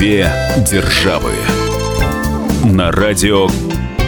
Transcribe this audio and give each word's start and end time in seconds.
Две 0.00 0.32
державы. 0.66 1.30
На 2.64 2.90
радио 2.90 3.48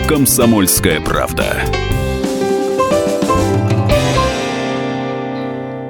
Комсомольская 0.08 1.02
правда. 1.02 1.61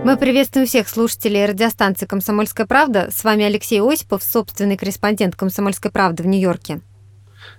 Мы 0.05 0.17
приветствуем 0.17 0.67
всех 0.67 0.89
слушателей 0.89 1.47
радиостанции 1.47 2.07
«Комсомольская 2.07 2.67
правда». 2.67 3.11
С 3.13 3.23
вами 3.23 3.45
Алексей 3.45 3.81
Осипов, 3.81 4.25
собственный 4.25 4.77
корреспондент 4.77 5.37
«Комсомольской 5.37 5.93
правды» 5.93 6.25
в 6.25 6.27
Нью-Йорке 6.27 6.81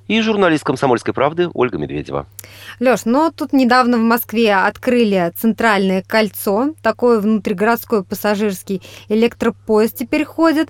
и 0.07 0.21
журналист 0.21 0.63
«Комсомольской 0.63 1.13
правды» 1.13 1.49
Ольга 1.53 1.77
Медведева. 1.77 2.27
Лёш, 2.79 3.05
ну 3.05 3.31
тут 3.31 3.53
недавно 3.53 3.97
в 3.97 4.01
Москве 4.01 4.53
открыли 4.55 5.31
центральное 5.35 6.03
кольцо, 6.03 6.73
такой 6.81 7.21
внутригородской 7.21 8.03
пассажирский 8.03 8.81
электропоезд 9.09 9.97
теперь 9.97 10.25
ходит. 10.25 10.69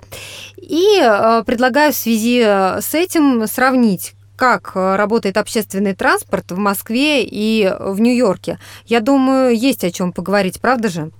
И 0.57 0.99
э, 1.01 1.43
предлагаю 1.45 1.91
в 1.91 1.95
связи 1.95 2.43
э, 2.45 2.81
с 2.81 2.93
этим 2.93 3.47
сравнить 3.47 4.13
как 4.35 4.71
э, 4.75 4.95
работает 4.95 5.37
общественный 5.37 5.93
транспорт 5.93 6.51
в 6.51 6.57
Москве 6.57 7.23
и 7.23 7.71
в 7.79 7.99
Нью-Йорке. 7.99 8.59
Я 8.85 8.99
думаю, 8.99 9.55
есть 9.55 9.83
о 9.83 9.91
чем 9.91 10.11
поговорить, 10.11 10.59
правда 10.59 10.89
же? 10.89 11.11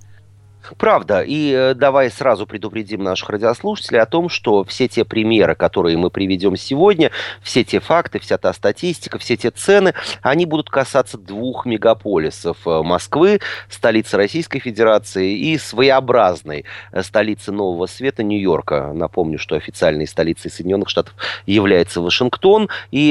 Правда. 0.78 1.22
И 1.22 1.52
э, 1.52 1.74
давай 1.74 2.10
сразу 2.10 2.46
предупредим 2.46 3.02
наших 3.02 3.28
радиослушателей 3.30 4.00
о 4.00 4.06
том, 4.06 4.28
что 4.28 4.64
все 4.64 4.88
те 4.88 5.04
примеры, 5.04 5.54
которые 5.54 5.96
мы 5.96 6.10
приведем 6.10 6.56
сегодня, 6.56 7.10
все 7.42 7.64
те 7.64 7.80
факты, 7.80 8.18
вся 8.18 8.38
та 8.38 8.52
статистика, 8.52 9.18
все 9.18 9.36
те 9.36 9.50
цены, 9.50 9.94
они 10.22 10.46
будут 10.46 10.70
касаться 10.70 11.18
двух 11.18 11.66
мегаполисов. 11.66 12.58
Э, 12.66 12.82
Москвы, 12.82 13.40
столицы 13.68 14.16
Российской 14.16 14.58
Федерации, 14.58 15.36
и 15.36 15.58
своеобразной 15.58 16.64
э, 16.92 17.02
столицы 17.02 17.52
Нового 17.52 17.86
Света 17.86 18.22
Нью-Йорка. 18.22 18.92
Напомню, 18.94 19.38
что 19.38 19.56
официальной 19.56 20.06
столицей 20.06 20.50
Соединенных 20.50 20.88
Штатов 20.88 21.14
является 21.46 22.00
Вашингтон. 22.00 22.68
И, 22.90 23.10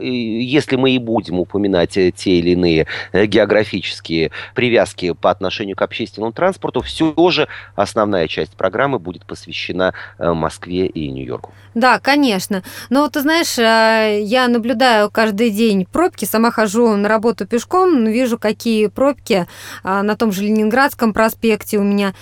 и 0.00 0.42
если 0.44 0.76
мы 0.76 0.92
и 0.92 0.98
будем 0.98 1.40
упоминать 1.40 1.92
те 1.92 2.30
или 2.30 2.50
иные 2.50 2.86
географические 3.12 4.30
привязки 4.54 5.12
по 5.12 5.30
отношению 5.30 5.76
к 5.76 5.82
общественному 5.82 6.32
транспорту, 6.32 6.59
транспорту, 6.60 6.80
все 6.82 7.14
же 7.30 7.48
основная 7.74 8.28
часть 8.28 8.52
программы 8.52 8.98
будет 8.98 9.24
посвящена 9.24 9.94
э, 10.18 10.32
Москве 10.32 10.86
и 10.86 11.10
Нью-Йорку. 11.10 11.52
Да, 11.74 11.98
конечно. 11.98 12.62
Но 12.90 13.08
ты 13.08 13.22
знаешь, 13.22 13.58
э, 13.58 14.20
я 14.22 14.48
наблюдаю 14.48 15.10
каждый 15.10 15.50
день 15.50 15.86
пробки, 15.90 16.24
сама 16.24 16.50
хожу 16.50 16.96
на 16.96 17.08
работу 17.08 17.46
пешком, 17.46 18.04
вижу, 18.06 18.38
какие 18.38 18.88
пробки 18.88 19.46
э, 19.84 20.02
на 20.02 20.16
том 20.16 20.32
же 20.32 20.42
Ленинградском 20.42 21.12
проспекте 21.12 21.78
у 21.78 21.82
меня. 21.82 22.14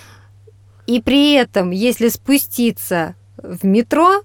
И 0.87 1.03
при 1.03 1.35
этом, 1.35 1.71
если 1.71 2.09
спуститься 2.09 3.15
в 3.37 3.65
метро, 3.67 4.23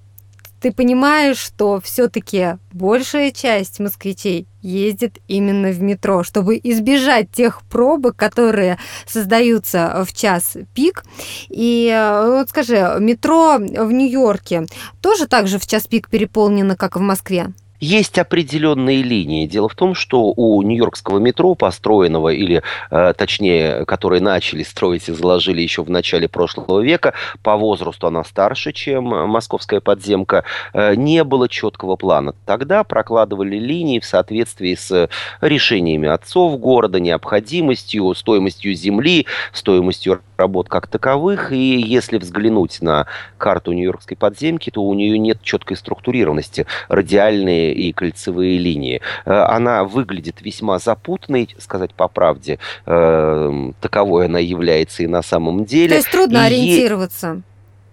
ты 0.64 0.72
понимаешь, 0.72 1.38
что 1.38 1.82
все-таки 1.82 2.58
большая 2.72 3.32
часть 3.32 3.82
москвичей 3.82 4.48
ездит 4.62 5.20
именно 5.28 5.72
в 5.72 5.82
метро, 5.82 6.24
чтобы 6.24 6.58
избежать 6.64 7.30
тех 7.32 7.64
пробок, 7.64 8.16
которые 8.16 8.80
создаются 9.06 10.06
в 10.08 10.14
час 10.14 10.56
пик. 10.74 11.04
И 11.50 11.92
э, 11.94 12.38
вот 12.38 12.50
скажи, 12.50 12.96
метро 13.00 13.58
в 13.58 13.92
Нью-Йорке 13.92 14.68
тоже 15.02 15.28
так 15.28 15.50
же 15.50 15.60
в 15.60 15.68
час 15.68 15.86
пик 15.86 16.10
переполнено, 16.10 16.78
как 16.78 16.96
в 16.96 17.02
Москве? 17.02 17.54
Есть 17.84 18.18
определенные 18.18 19.04
линии. 19.04 19.46
Дело 19.46 19.68
в 19.68 19.76
том, 19.76 19.94
что 19.94 20.32
у 20.34 20.62
Нью-Йоркского 20.62 21.20
метро, 21.20 21.54
построенного, 21.54 22.30
или 22.30 22.64
э, 22.90 23.14
точнее, 23.14 23.84
которые 23.84 24.22
начали 24.22 24.64
строить 24.64 25.10
и 25.10 25.12
заложили 25.12 25.62
еще 25.62 25.84
в 25.84 25.90
начале 25.90 26.30
прошлого 26.30 26.80
века, 26.80 27.14
по 27.42 27.58
возрасту 27.58 28.08
она 28.08 28.24
старше, 28.24 28.72
чем 28.72 29.04
московская 29.04 29.82
подземка, 29.82 30.46
э, 30.72 30.96
не 30.96 31.26
было 31.26 31.50
четкого 31.50 31.98
плана. 31.98 32.36
Тогда 32.46 32.86
прокладывали 32.86 33.58
линии 33.58 34.00
в 34.00 34.06
соответствии 34.06 34.76
с 34.76 35.10
решениями 35.42 36.08
отцов 36.08 36.58
города, 36.62 37.02
необходимостью, 37.02 38.16
стоимостью 38.16 38.76
земли, 38.76 39.26
стоимостью 39.52 40.22
работ 40.38 40.70
как 40.70 40.88
таковых. 40.88 41.52
И 41.52 41.82
если 41.82 42.18
взглянуть 42.18 42.82
на 42.82 43.08
карту 43.38 43.72
Нью-Йоркской 43.74 44.18
подземки, 44.18 44.70
то 44.70 44.84
у 44.84 44.94
нее 44.94 45.18
нет 45.18 45.42
четкой 45.42 45.78
структурированности. 45.78 46.66
Радиальные 46.90 47.74
и 47.74 47.94
кольцевые 47.94 48.58
линии. 48.58 49.02
Э, 49.26 49.34
она 49.44 49.84
выглядит 49.84 50.42
весьма 50.42 50.80
запутанной, 50.80 51.50
сказать 51.60 51.94
по 51.94 52.08
правде, 52.08 52.60
э, 52.86 53.72
таковой 53.82 54.26
она 54.26 54.40
является 54.40 55.04
и 55.04 55.08
на 55.08 55.22
самом 55.22 55.66
деле. 55.66 55.90
То 55.90 55.96
есть 55.96 56.12
трудно 56.12 56.38
и 56.38 56.48
ориентироваться 56.48 57.42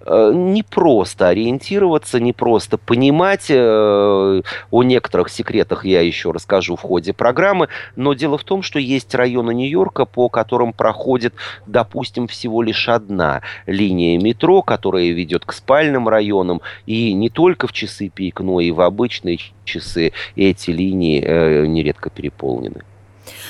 не 0.06 0.62
просто 0.62 1.28
ориентироваться, 1.28 2.21
не 2.21 2.33
просто 2.33 2.78
понимать. 2.78 3.50
О 3.50 4.43
некоторых 4.83 5.28
секретах 5.28 5.84
я 5.84 6.00
еще 6.00 6.31
расскажу 6.31 6.77
в 6.77 6.81
ходе 6.81 7.12
программы. 7.12 7.69
Но 7.97 8.15
дело 8.15 8.38
в 8.38 8.44
том, 8.44 8.62
что 8.62 8.78
есть 8.78 9.15
районы 9.15 9.53
Нью-Йорка, 9.55 10.05
по 10.05 10.28
которым 10.28 10.72
проходит, 10.72 11.34
допустим, 11.66 12.27
всего 12.27 12.62
лишь 12.62 12.88
одна 12.88 13.43
линия 13.66 14.19
метро, 14.19 14.62
которая 14.62 15.11
ведет 15.11 15.44
к 15.44 15.53
спальным 15.53 16.09
районам. 16.09 16.61
И 16.87 17.12
не 17.12 17.31
только 17.31 17.67
в 17.67 17.72
часы 17.72 18.09
пик, 18.09 18.41
но 18.41 18.61
и 18.61 18.71
в 18.71 18.81
обычные 18.81 19.38
часы 19.65 20.12
эти 20.37 20.71
линии 20.71 21.22
э, 21.22 21.67
нередко 21.67 22.11
переполнены. 22.11 22.82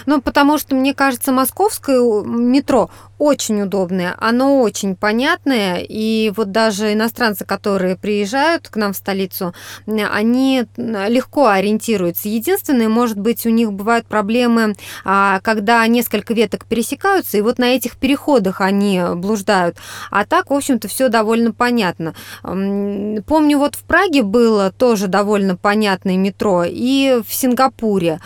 Ну, 0.06 0.20
потому 0.20 0.58
что, 0.58 0.74
мне 0.74 0.94
кажется, 0.94 1.32
московское 1.32 2.00
метро 2.22 2.90
очень 3.18 3.60
удобное, 3.60 4.16
оно 4.18 4.62
очень 4.62 4.96
понятное, 4.96 5.84
и 5.86 6.32
вот 6.34 6.52
даже 6.52 6.94
иностранцы, 6.94 7.44
которые 7.44 7.96
приезжают 7.96 8.68
к 8.68 8.76
нам 8.76 8.94
в 8.94 8.96
столицу, 8.96 9.52
они 9.86 10.64
легко 10.76 11.48
ориентируются. 11.48 12.30
Единственное, 12.30 12.88
может 12.88 13.18
быть, 13.18 13.44
у 13.44 13.50
них 13.50 13.74
бывают 13.74 14.06
проблемы, 14.06 14.74
а, 15.04 15.40
когда 15.40 15.86
несколько 15.86 16.32
веток 16.32 16.64
пересекаются, 16.64 17.36
и 17.36 17.42
вот 17.42 17.58
на 17.58 17.74
этих 17.74 17.98
переходах 17.98 18.62
они 18.62 19.02
блуждают. 19.16 19.76
А 20.10 20.24
так, 20.24 20.48
в 20.48 20.54
общем-то, 20.54 20.88
все 20.88 21.08
довольно 21.08 21.52
понятно. 21.52 22.14
Помню, 22.42 23.58
вот 23.58 23.74
в 23.74 23.82
Праге 23.84 24.22
было 24.22 24.72
тоже 24.72 25.08
довольно 25.08 25.56
понятное 25.56 26.16
метро, 26.16 26.64
и 26.66 27.20
в 27.26 27.34
Сингапуре. 27.34 28.18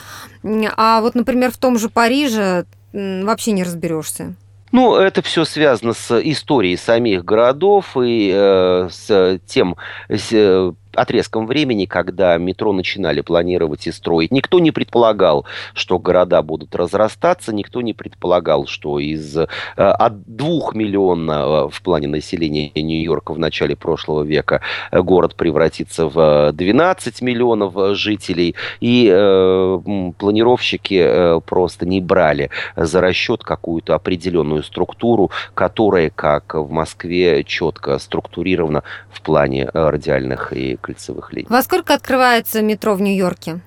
А 0.77 1.01
вот, 1.01 1.15
например, 1.15 1.51
в 1.51 1.57
том 1.65 1.79
же 1.79 1.89
Париже 1.89 2.67
вообще 2.93 3.53
не 3.53 3.65
разберешься. 3.65 4.35
Ну, 4.71 4.97
это 4.97 5.23
все 5.23 5.47
связано 5.47 5.95
с 5.95 6.21
историей 6.21 6.77
самих 6.77 7.25
городов 7.25 7.97
и 7.97 8.31
э, 8.35 8.89
с 8.93 9.41
тем, 9.47 9.77
с, 10.11 10.29
э, 10.31 10.73
отрезком 10.97 11.47
времени, 11.47 11.87
когда 11.87 12.37
метро 12.39 12.73
начинали 12.73 13.21
планировать 13.21 13.87
и 13.87 13.93
строить. 13.93 14.33
Никто 14.33 14.59
не 14.59 14.71
предполагал, 14.71 15.45
что 15.75 15.99
города 15.99 16.43
будут 16.43 16.75
разрастаться, 16.75 17.53
никто 17.53 17.81
не 17.81 17.93
предполагал, 17.93 18.67
что 18.67 18.99
из 18.99 19.37
э, 19.37 19.47
от 19.77 20.25
двух 20.25 20.75
миллиона 20.75 21.69
в 21.69 21.83
плане 21.83 22.09
населения 22.09 22.71
Нью-Йорка 22.75 23.33
в 23.33 23.39
начале 23.39 23.77
прошлого 23.77 24.23
века 24.23 24.61
город 24.93 25.35
превратится 25.35 26.09
в 26.09 26.53
12 26.53 27.23
миллионов 27.23 27.97
жителей, 27.97 28.55
и 28.81 29.11
э, 29.13 29.79
планировщики 30.19 31.03
э, 31.05 31.41
просто 31.45 31.87
не 31.87 32.01
брали 32.01 32.51
за 32.77 33.01
расчет 33.01 33.43
какую-то 33.43 33.95
определенную 33.95 34.63
структуру, 34.63 35.31
которая, 35.55 36.11
как 36.11 36.55
в 36.55 36.71
Москве, 36.71 37.45
четко 37.45 37.99
структурирована 37.99 38.83
в 39.11 39.23
плане 39.23 39.69
радиальных 39.73 40.53
и 40.53 40.77
кольцевых 40.85 41.33
линий. 41.33 41.49
Во 41.49 41.63
сколько 41.63 41.95
открывается 41.95 42.61
метро 42.61 42.95
в 42.95 43.01
Нью-Йорке? 43.01 43.61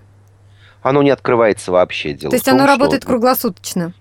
Оно 0.83 1.01
не 1.01 1.09
открывается 1.09 1.71
вообще. 1.71 2.13
Дело 2.13 2.29
То 2.29 2.35
есть 2.35 2.45
том, 2.45 2.55
оно 2.55 2.67
работает 2.67 3.01
что... 3.01 3.09
круглосуточно? 3.09 3.93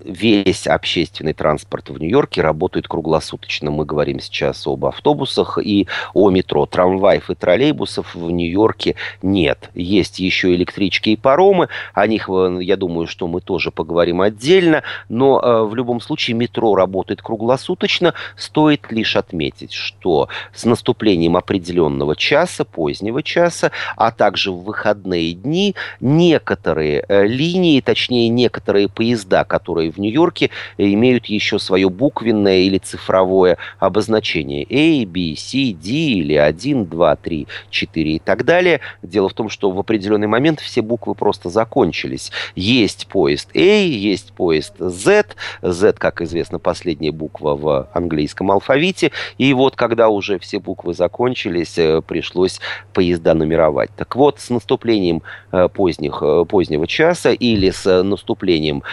Весь 0.00 0.66
общественный 0.66 1.32
транспорт 1.32 1.90
в 1.90 1.98
Нью-Йорке 1.98 2.42
работает 2.42 2.88
круглосуточно. 2.88 3.70
Мы 3.70 3.84
говорим 3.84 4.20
сейчас 4.20 4.66
об 4.66 4.84
автобусах 4.86 5.58
и 5.62 5.86
о 6.14 6.30
метро. 6.30 6.66
Трамваев 6.66 7.30
и 7.30 7.34
троллейбусов 7.34 8.14
в 8.14 8.30
Нью-Йорке 8.30 8.96
нет. 9.22 9.70
Есть 9.74 10.18
еще 10.18 10.54
электрички 10.54 11.10
и 11.10 11.16
паромы. 11.16 11.68
О 11.94 12.06
них, 12.06 12.28
э, 12.28 12.58
я 12.62 12.76
думаю, 12.76 13.06
что 13.06 13.26
мы 13.26 13.40
тоже 13.40 13.70
поговорим 13.70 14.20
отдельно. 14.20 14.82
Но 15.08 15.40
э, 15.40 15.62
в 15.64 15.74
любом 15.74 16.00
случае 16.00 16.36
метро 16.36 16.74
работает 16.74 17.22
круглосуточно. 17.22 18.14
Стоит 18.36 18.90
лишь 18.90 19.16
отметить, 19.16 19.72
что 19.72 20.28
с 20.54 20.64
наступлением 20.64 21.36
определенного 21.36 22.16
часа, 22.16 22.64
позднего 22.64 23.22
часа, 23.22 23.72
а 23.96 24.10
также 24.10 24.52
в 24.52 24.64
выходные 24.64 25.34
дни 25.34 25.74
некоторые 26.00 27.04
э, 27.06 27.26
линии, 27.26 27.80
точнее 27.80 28.28
некоторые 28.28 28.88
поезда, 28.88 29.44
которые 29.44 29.65
которые 29.66 29.90
в 29.90 29.98
Нью-Йорке 29.98 30.50
имеют 30.78 31.26
еще 31.26 31.58
свое 31.58 31.90
буквенное 31.90 32.58
или 32.58 32.78
цифровое 32.78 33.58
обозначение 33.80 34.64
A, 34.70 35.04
B, 35.04 35.34
C, 35.36 35.72
D 35.72 35.90
или 35.90 36.34
1, 36.34 36.86
2, 36.86 37.16
3, 37.16 37.46
4 37.70 38.12
и 38.12 38.18
так 38.20 38.44
далее. 38.44 38.78
Дело 39.02 39.28
в 39.28 39.34
том, 39.34 39.48
что 39.48 39.72
в 39.72 39.78
определенный 39.80 40.28
момент 40.28 40.60
все 40.60 40.82
буквы 40.82 41.16
просто 41.16 41.50
закончились. 41.50 42.30
Есть 42.54 43.08
поезд 43.08 43.50
A, 43.56 43.58
есть 43.58 44.32
поезд 44.34 44.74
Z. 44.78 45.34
Z, 45.62 45.92
как 45.94 46.20
известно, 46.20 46.60
последняя 46.60 47.10
буква 47.10 47.56
в 47.56 47.88
английском 47.92 48.52
алфавите. 48.52 49.10
И 49.36 49.52
вот 49.52 49.74
когда 49.74 50.10
уже 50.10 50.38
все 50.38 50.60
буквы 50.60 50.94
закончились, 50.94 51.76
э, 51.76 52.02
пришлось 52.06 52.60
поезда 52.92 53.34
нумеровать. 53.34 53.90
Так 53.96 54.14
вот, 54.14 54.38
с 54.38 54.48
наступлением 54.48 55.22
э, 55.50 55.68
поздних, 55.68 56.22
э, 56.22 56.44
позднего 56.48 56.86
часа 56.86 57.32
или 57.32 57.70
с 57.70 58.02
наступлением 58.04 58.84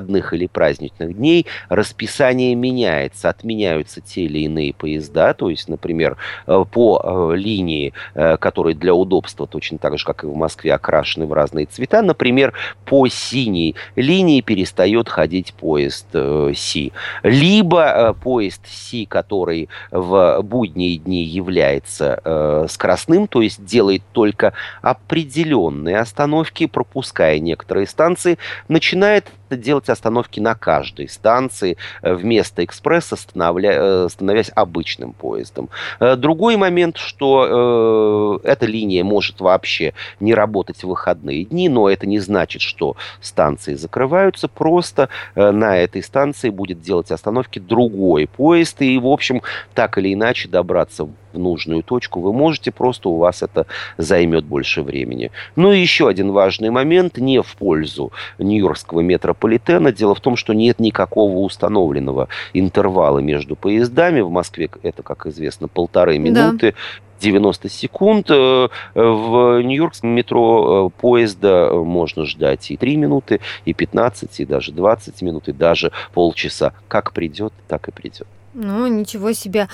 выходных 0.00 0.32
или 0.32 0.46
праздничных 0.46 1.16
дней 1.16 1.46
расписание 1.68 2.54
меняется, 2.54 3.28
отменяются 3.28 4.00
те 4.00 4.22
или 4.22 4.40
иные 4.40 4.72
поезда, 4.72 5.34
то 5.34 5.50
есть, 5.50 5.68
например, 5.68 6.16
по 6.46 7.32
линии, 7.34 7.92
которые 8.14 8.74
для 8.74 8.94
удобства 8.94 9.46
точно 9.46 9.78
так 9.78 9.98
же, 9.98 10.04
как 10.04 10.24
и 10.24 10.26
в 10.26 10.34
Москве, 10.34 10.74
окрашены 10.74 11.26
в 11.26 11.32
разные 11.32 11.66
цвета, 11.66 12.02
например, 12.02 12.52
по 12.84 13.06
синей 13.08 13.76
линии 13.96 14.40
перестает 14.40 15.08
ходить 15.08 15.54
поезд 15.54 16.06
Си. 16.54 16.92
Либо 17.22 18.16
поезд 18.22 18.66
Си, 18.66 19.06
который 19.06 19.68
в 19.90 20.40
будние 20.42 20.96
дни 20.96 21.24
является 21.24 22.66
скоростным, 22.68 23.26
то 23.26 23.42
есть 23.42 23.64
делает 23.64 24.02
только 24.12 24.52
определенные 24.82 25.98
остановки, 25.98 26.66
пропуская 26.66 27.38
некоторые 27.38 27.86
станции, 27.86 28.38
начинает 28.68 29.26
делать 29.56 29.88
остановки 29.88 30.40
на 30.40 30.54
каждой 30.54 31.08
станции 31.08 31.76
э, 32.02 32.14
вместо 32.14 32.64
экспресса, 32.64 33.16
становля, 33.16 33.72
э, 33.72 34.08
становясь 34.10 34.50
обычным 34.54 35.12
поездом. 35.12 35.68
Э, 36.00 36.16
другой 36.16 36.56
момент, 36.56 36.96
что 36.96 38.40
э, 38.44 38.48
эта 38.48 38.66
линия 38.66 39.04
может 39.04 39.40
вообще 39.40 39.94
не 40.20 40.34
работать 40.34 40.82
в 40.82 40.88
выходные 40.88 41.44
дни, 41.44 41.68
но 41.68 41.88
это 41.88 42.06
не 42.06 42.18
значит, 42.18 42.62
что 42.62 42.96
станции 43.20 43.74
закрываются, 43.74 44.48
просто 44.48 45.08
э, 45.34 45.50
на 45.50 45.76
этой 45.78 46.02
станции 46.02 46.50
будет 46.50 46.80
делать 46.80 47.10
остановки 47.10 47.58
другой 47.58 48.26
поезд, 48.26 48.82
и, 48.82 48.98
в 48.98 49.06
общем, 49.06 49.42
так 49.74 49.98
или 49.98 50.14
иначе 50.14 50.48
добраться 50.48 51.08
в 51.32 51.38
нужную 51.38 51.82
точку 51.82 52.20
вы 52.20 52.32
можете, 52.32 52.70
просто 52.70 53.08
у 53.08 53.16
вас 53.16 53.42
это 53.42 53.66
займет 53.98 54.44
больше 54.44 54.82
времени. 54.82 55.30
Ну 55.56 55.72
и 55.72 55.80
еще 55.80 56.08
один 56.08 56.32
важный 56.32 56.70
момент, 56.70 57.18
не 57.18 57.42
в 57.42 57.56
пользу 57.56 58.12
Нью-Йоркского 58.38 59.00
метрополитена. 59.00 59.92
Дело 59.92 60.14
в 60.14 60.20
том, 60.20 60.36
что 60.36 60.52
нет 60.52 60.80
никакого 60.80 61.38
установленного 61.38 62.28
интервала 62.52 63.18
между 63.18 63.56
поездами. 63.56 64.20
В 64.20 64.30
Москве 64.30 64.70
это, 64.82 65.02
как 65.02 65.26
известно, 65.26 65.68
полторы 65.68 66.18
минуты. 66.18 66.72
Да. 66.72 66.76
90 67.20 67.68
секунд. 67.68 68.30
Э, 68.30 68.68
в 68.94 69.62
Нью-Йоркском 69.62 70.10
метро 70.10 70.90
э, 70.96 71.00
поезда 71.00 71.70
можно 71.72 72.24
ждать 72.24 72.70
и 72.70 72.76
3 72.76 72.96
минуты, 72.96 73.40
и 73.64 73.74
15, 73.74 74.40
и 74.40 74.44
даже 74.44 74.72
20 74.72 75.22
минут, 75.22 75.48
и 75.48 75.52
даже 75.52 75.92
полчаса. 76.12 76.72
Как 76.88 77.12
придет, 77.12 77.52
так 77.68 77.88
и 77.88 77.92
придет. 77.92 78.26
Ну, 78.52 78.88
ничего 78.88 79.32
себе. 79.32 79.68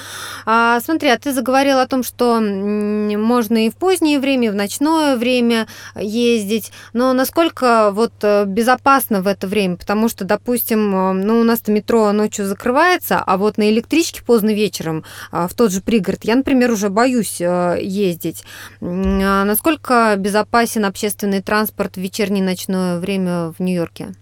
А, 0.45 0.81
смотри, 0.81 1.09
а 1.09 1.19
ты 1.19 1.33
заговорил 1.33 1.79
о 1.79 1.87
том, 1.87 2.03
что 2.03 2.41
можно 2.41 3.67
и 3.67 3.71
в 3.71 3.77
позднее 3.77 4.21
время, 4.21 4.49
и 4.49 4.51
в 4.51 4.55
ночное 4.55 5.17
время 5.17 5.67
ездить, 5.95 6.73
но 6.93 7.15
насколько 7.15 7.91
вот 7.93 8.13
э, 8.23 8.45
безопасно 8.45 9.23
в 9.23 9.29
это 9.29 9.47
время? 9.47 9.77
Потому 9.77 10.11
что, 10.11 10.27
допустим, 10.27 10.95
э, 10.95 11.13
ну, 11.13 11.41
у 11.41 11.45
нас 11.45 11.67
метро 11.69 12.13
ночью 12.13 12.45
закрывается, 12.45 13.19
а 13.19 13.39
вот 13.39 13.57
на 13.57 13.71
электричке 13.71 14.23
поздно 14.23 14.53
вечером 14.53 15.05
а, 15.31 15.49
в 15.49 15.55
тот 15.55 15.73
же 15.73 15.81
пригород 15.81 16.25
я, 16.25 16.37
например, 16.37 16.71
уже 16.71 16.91
боюсь 16.91 17.41
э, 17.41 17.79
ездить. 17.81 18.45
А 18.83 19.45
насколько 19.45 20.15
безопасен 20.19 20.85
общественный 20.85 21.41
транспорт 21.41 21.97
в 21.97 22.01
вечернее 22.01 22.43
и 22.43 22.47
ночное 22.47 22.99
время 22.99 23.55
в 23.57 23.63
Нью-Йорке? 23.63 24.15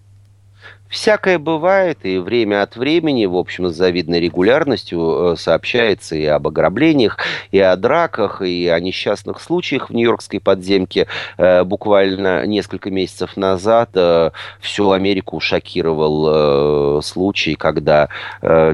Всякое 0.95 1.41
бывает, 1.41 1.99
и 2.05 2.19
время 2.19 2.63
от 2.63 2.77
времени, 2.77 3.27
в 3.27 3.35
общем, 3.35 3.67
с 3.69 3.75
завидной 3.75 4.21
регулярностью 4.21 5.33
э, 5.33 5.37
сообщается 5.37 6.15
и 6.15 6.25
об 6.25 6.47
ограблениях, 6.47 7.19
и 7.51 7.59
о 7.59 7.75
драках, 7.75 8.43
и 8.43 8.69
о 8.69 8.79
несчастных 8.79 9.41
случаях 9.41 9.91
в 9.91 9.93
Нью-Йоркской 9.93 10.39
подземке. 10.39 11.09
Э, 11.37 11.65
буквально 11.65 12.47
несколько 12.47 12.93
месяцев 12.93 13.37
назад 13.37 13.91
э, 13.95 14.31
всю 14.61 14.93
Америку 14.93 15.41
шокировал 15.41 17.03
случай, 17.03 17.57
когда 17.57 18.09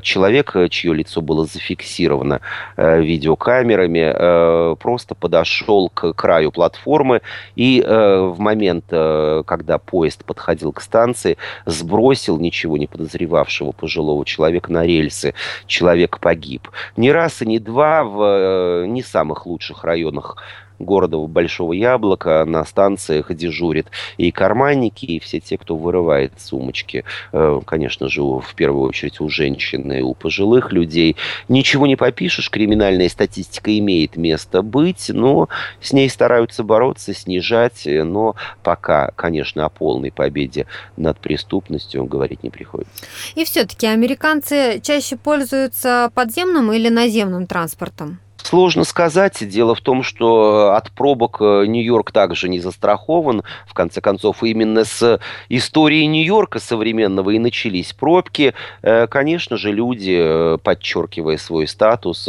человек, 0.03 0.55
чье 0.69 0.93
лицо 0.93 1.23
было 1.23 1.47
зафиксировано 1.47 2.41
видеокамерами, 2.77 4.75
просто 4.77 5.15
подошел 5.15 5.89
к 5.89 6.13
краю 6.13 6.53
платформы 6.53 7.23
и 7.57 7.83
в 7.83 8.35
момент, 8.39 8.85
когда 8.89 9.79
поезд 9.79 10.25
подходил 10.25 10.73
к 10.73 10.81
станции, 10.83 11.39
сбросил 11.65 12.10
бросил 12.11 12.41
ничего 12.41 12.77
не 12.77 12.89
подозревавшего 12.89 13.71
пожилого 13.71 14.25
человека 14.25 14.73
на 14.73 14.85
рельсы. 14.85 15.33
Человек 15.69 16.19
погиб. 16.19 16.69
Не 16.97 17.13
раз 17.13 17.41
и 17.41 17.47
не 17.47 17.61
два 17.61 18.03
в 18.03 18.21
э, 18.21 18.87
не 18.89 19.05
самых 19.05 19.47
лучших 19.47 19.85
районах 19.85 20.37
города 20.81 21.19
Большого 21.19 21.73
Яблока 21.73 22.45
на 22.45 22.65
станциях 22.65 23.33
дежурят 23.35 23.87
и 24.17 24.31
карманники, 24.33 25.05
и 25.05 25.21
все 25.21 25.41
те, 25.41 25.59
кто 25.59 25.77
вырывает 25.77 26.33
сумочки. 26.39 27.05
Э, 27.33 27.61
конечно 27.65 28.09
же, 28.09 28.23
в 28.23 28.55
первую 28.57 28.89
очередь 28.89 29.21
у 29.21 29.29
женщин 29.29 29.93
и 29.93 30.01
у 30.01 30.15
пожилых 30.15 30.73
людей. 30.73 31.17
Ничего 31.49 31.87
не 31.87 31.97
попишешь, 31.97 32.51
криминальная 32.51 33.09
статистика 33.09 33.77
имеет 33.79 34.17
место 34.17 34.63
быть, 34.63 35.11
но 35.11 35.49
с 35.81 35.93
ней 35.93 36.09
стараются 36.09 36.65
бороться, 36.65 37.15
снижать, 37.15 37.83
но 37.87 38.35
пока, 38.63 39.13
конечно, 39.17 39.65
о 39.65 39.69
полной 39.69 40.11
победе 40.11 40.67
над 40.97 41.19
преступностью 41.19 42.05
говорить 42.05 42.43
не 42.43 42.51
приходится. 42.51 43.05
И 43.35 43.45
все-таки 43.45 43.87
американцы 43.87 44.81
чаще 44.83 45.17
пользуются 45.17 46.11
подземным 46.15 46.73
или 46.73 46.89
наземным 46.89 47.47
транспортом? 47.47 48.19
Сложно 48.43 48.85
сказать. 48.85 49.49
Дело 49.49 49.75
в 49.75 49.81
том, 49.81 50.03
что 50.03 50.75
от 50.75 50.91
пробок 50.93 51.39
э, 51.41 51.67
Нью-Йорк 51.67 52.11
также 52.13 52.49
не 52.49 52.61
застрахован. 52.61 53.43
В 53.67 53.75
конце 53.75 54.01
концов, 54.01 54.43
именно 54.43 54.85
с 54.85 55.21
истории 55.49 56.05
Нью-Йорка 56.05 56.59
современного 56.59 57.31
и 57.31 57.39
начались 57.39 57.93
пробки. 57.93 58.55
Э, 58.83 59.07
конечно 59.07 59.57
же, 59.57 59.73
люди, 59.73 60.17
э, 60.19 60.59
подчеркивая 60.63 61.37
свой 61.37 61.67
статус, 61.67 62.29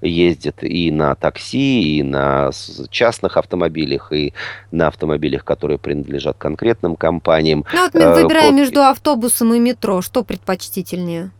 ездят 0.00 0.62
и 0.62 0.90
на 0.90 1.14
такси, 1.14 1.98
и 1.98 2.02
на 2.02 2.50
частных 2.90 3.36
автомобилях, 3.36 4.12
и 4.12 4.34
на 4.70 4.88
автомобилях, 4.88 5.44
которые 5.44 5.78
принадлежат 5.78 6.36
конкретным 6.38 6.96
компаниям. 6.96 7.64
Ну 7.72 7.82
вот, 7.82 7.94
выбирая 7.94 8.48
пробки... 8.48 8.60
между 8.60 8.82
автобусом 8.82 9.54
и 9.54 9.58
метро, 9.58 10.02
что 10.02 10.22
предпочтительнее? 10.24 11.30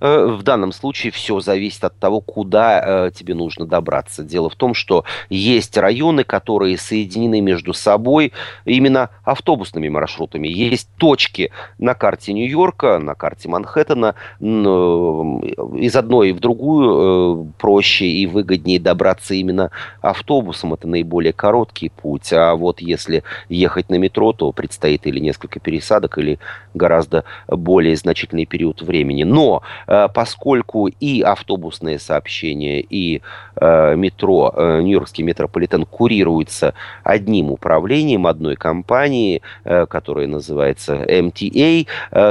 Э, 0.00 0.26
в 0.26 0.42
данном 0.42 0.72
случае 0.72 1.12
все 1.12 1.40
зависит 1.40 1.84
от 1.84 1.96
того, 1.98 2.20
куда 2.20 3.06
э, 3.06 3.10
тебе 3.12 3.34
нужно 3.34 3.66
добраться. 3.66 4.22
Дело 4.22 4.48
в 4.48 4.56
том, 4.56 4.74
что 4.74 5.04
есть 5.28 5.76
районы, 5.76 6.24
которые 6.24 6.78
соединены 6.78 7.40
между 7.40 7.72
собой 7.72 8.32
именно 8.64 9.10
автобусными 9.24 9.88
маршрутами. 9.88 10.48
Есть 10.48 10.88
точки 10.96 11.50
на 11.78 11.94
карте 11.94 12.32
Нью-Йорка, 12.32 12.98
на 12.98 13.14
карте 13.14 13.48
Манхэттена. 13.48 14.14
Э, 14.40 14.44
из 14.44 15.96
одной 15.96 16.32
в 16.32 16.40
другую 16.40 17.52
проще 17.58 18.06
и 18.06 18.26
выгоднее 18.26 18.80
добраться 18.80 19.34
именно 19.34 19.70
автобусом. 20.00 20.74
Это 20.74 20.88
наиболее 20.88 21.32
короткий 21.32 21.90
путь. 21.90 22.32
А 22.32 22.54
вот 22.54 22.80
если 22.80 23.22
ехать 23.48 23.90
на 23.90 23.96
метро, 23.96 24.32
то 24.32 24.52
предстоит 24.52 25.06
или 25.06 25.18
несколько 25.20 25.60
пересадок, 25.60 26.18
или 26.18 26.38
гораздо 26.74 27.24
более 27.48 27.96
значительный 27.96 28.46
период 28.46 28.82
времени. 28.82 29.24
Но 29.24 29.62
поскольку 30.14 30.86
и 30.86 31.20
автобусные 31.20 31.98
сообщения, 31.98 32.80
и 32.80 33.22
э, 33.56 33.96
метро, 33.96 34.52
э, 34.54 34.80
Нью-Йоркский 34.82 35.24
метрополитен 35.24 35.84
курируется 35.84 36.74
одним 37.02 37.50
управлением 37.50 38.26
одной 38.26 38.56
компании, 38.56 39.42
которая 39.64 40.26
называется 40.26 40.94
MTA, 40.94 41.86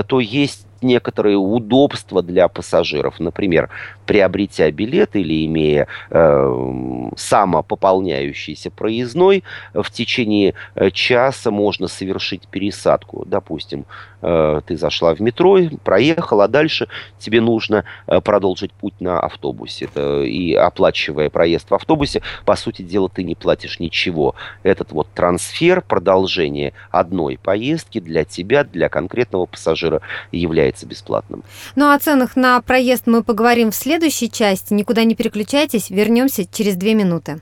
то 0.08 0.20
есть 0.20 0.69
некоторые 0.84 1.38
удобства 1.38 2.22
для 2.22 2.48
пассажиров. 2.48 3.20
Например, 3.20 3.70
приобретя 4.06 4.72
билет 4.72 5.16
или 5.16 5.46
имея 5.46 5.88
э, 6.10 7.10
самопополняющийся 7.16 8.72
проездной, 8.72 9.44
в 9.74 9.90
течение 9.92 10.56
э, 10.76 10.90
часа 10.92 11.52
можно 11.52 11.88
совершить 11.88 12.48
пересадку. 12.48 13.24
Допустим, 13.26 13.86
э, 14.22 14.62
ты 14.66 14.78
зашла 14.78 15.14
в 15.14 15.20
метро, 15.20 15.60
проехала, 15.84 16.46
а 16.46 16.48
дальше 16.48 16.88
тебе 17.20 17.42
нужно 17.42 17.84
э, 18.08 18.22
продолжить 18.22 18.72
путь 18.72 19.00
на 19.00 19.20
автобусе. 19.20 19.90
И 20.26 20.56
оплачивая 20.56 21.30
проезд 21.30 21.70
в 21.70 21.76
автобусе, 21.76 22.22
по 22.46 22.56
сути 22.56 22.82
дела, 22.82 23.10
ты 23.10 23.24
не 23.24 23.36
платишь 23.36 23.80
ничего. 23.80 24.36
Этот 24.64 24.92
вот 24.92 25.08
трансфер, 25.14 25.82
продолжение 25.82 26.74
одной 26.92 27.38
поездки 27.38 28.00
для 28.00 28.24
тебя, 28.24 28.64
для 28.64 28.90
конкретного 28.90 29.46
пассажира 29.46 30.02
является 30.32 30.69
бесплатным. 30.86 31.44
Ну, 31.76 31.92
о 31.92 32.00
ценах 32.00 32.36
на 32.36 32.62
проезд 32.62 33.08
мы 33.08 33.24
поговорим 33.24 33.72
в 33.72 33.76
следующей 33.76 34.30
части. 34.30 34.74
Никуда 34.74 35.04
не 35.04 35.16
переключайтесь, 35.16 35.90
вернемся 35.90 36.46
через 36.46 36.76
две 36.76 36.94
минуты. 36.94 37.40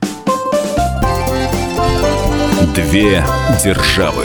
Две 2.74 3.24
державы. 3.62 4.24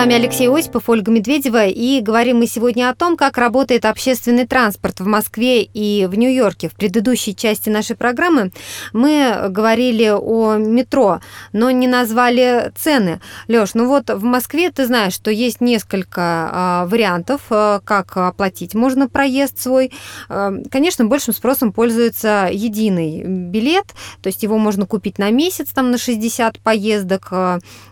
Вами 0.00 0.14
Алексей 0.14 0.48
Осипов, 0.48 0.88
Ольга 0.88 1.12
Медведева, 1.12 1.66
и 1.66 2.00
говорим 2.00 2.38
мы 2.38 2.46
сегодня 2.46 2.88
о 2.88 2.94
том, 2.94 3.18
как 3.18 3.36
работает 3.36 3.84
общественный 3.84 4.46
транспорт 4.46 4.98
в 4.98 5.04
Москве 5.04 5.62
и 5.62 6.06
в 6.06 6.14
Нью-Йорке. 6.14 6.70
В 6.70 6.74
предыдущей 6.74 7.36
части 7.36 7.68
нашей 7.68 7.96
программы 7.96 8.50
мы 8.94 9.48
говорили 9.50 10.08
о 10.08 10.56
метро, 10.56 11.20
но 11.52 11.70
не 11.70 11.86
назвали 11.86 12.72
цены. 12.78 13.20
Лёш, 13.46 13.74
ну 13.74 13.88
вот 13.88 14.08
в 14.08 14.22
Москве 14.22 14.70
ты 14.70 14.86
знаешь, 14.86 15.12
что 15.12 15.30
есть 15.30 15.60
несколько 15.60 16.84
э, 16.86 16.88
вариантов, 16.88 17.42
э, 17.50 17.80
как 17.84 18.16
оплатить 18.16 18.72
можно 18.72 19.06
проезд 19.06 19.58
свой. 19.60 19.92
Э, 20.30 20.50
конечно, 20.70 21.04
большим 21.04 21.34
спросом 21.34 21.74
пользуется 21.74 22.48
единый 22.50 23.22
билет, 23.24 23.88
то 24.22 24.28
есть 24.28 24.42
его 24.42 24.56
можно 24.56 24.86
купить 24.86 25.18
на 25.18 25.30
месяц, 25.30 25.68
там 25.74 25.90
на 25.90 25.98
60 25.98 26.58
поездок. 26.60 27.30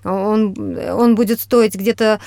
Он, 0.05 0.55
он 0.95 1.15
будет 1.15 1.41
стоить 1.41 1.75
где 1.75 1.98
где-то 1.98 1.98
э, 2.01 2.19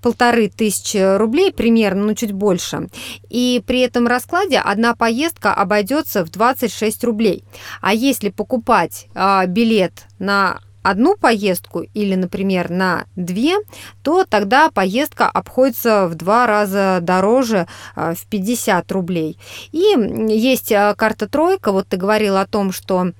полторы 0.00 0.48
тысячи 0.48 1.16
рублей 1.16 1.52
примерно, 1.52 2.06
ну 2.06 2.14
чуть 2.14 2.32
больше. 2.32 2.88
И 3.28 3.62
при 3.66 3.80
этом 3.80 4.06
раскладе 4.06 4.58
одна 4.58 4.94
поездка 4.94 5.52
обойдется 5.54 6.24
в 6.24 6.30
26 6.30 7.04
рублей. 7.04 7.44
А 7.80 7.92
если 7.92 8.30
покупать 8.30 9.06
а, 9.14 9.46
билет 9.46 10.06
на 10.18 10.60
одну 10.82 11.16
поездку 11.16 11.80
или, 11.80 12.14
например, 12.14 12.70
на 12.70 13.04
две, 13.16 13.56
то 14.02 14.24
тогда 14.24 14.70
поездка 14.70 15.28
обходится 15.28 16.06
в 16.06 16.14
два 16.14 16.46
раза 16.46 17.00
дороже, 17.02 17.66
а, 17.94 18.14
в 18.14 18.26
50 18.26 18.90
рублей. 18.92 19.38
И 19.72 19.94
есть 20.28 20.72
а, 20.72 20.94
карта 20.94 21.28
«Тройка», 21.28 21.72
вот 21.72 21.88
ты 21.88 21.96
говорил 21.96 22.36
о 22.36 22.46
том, 22.46 22.72
что 22.72 23.12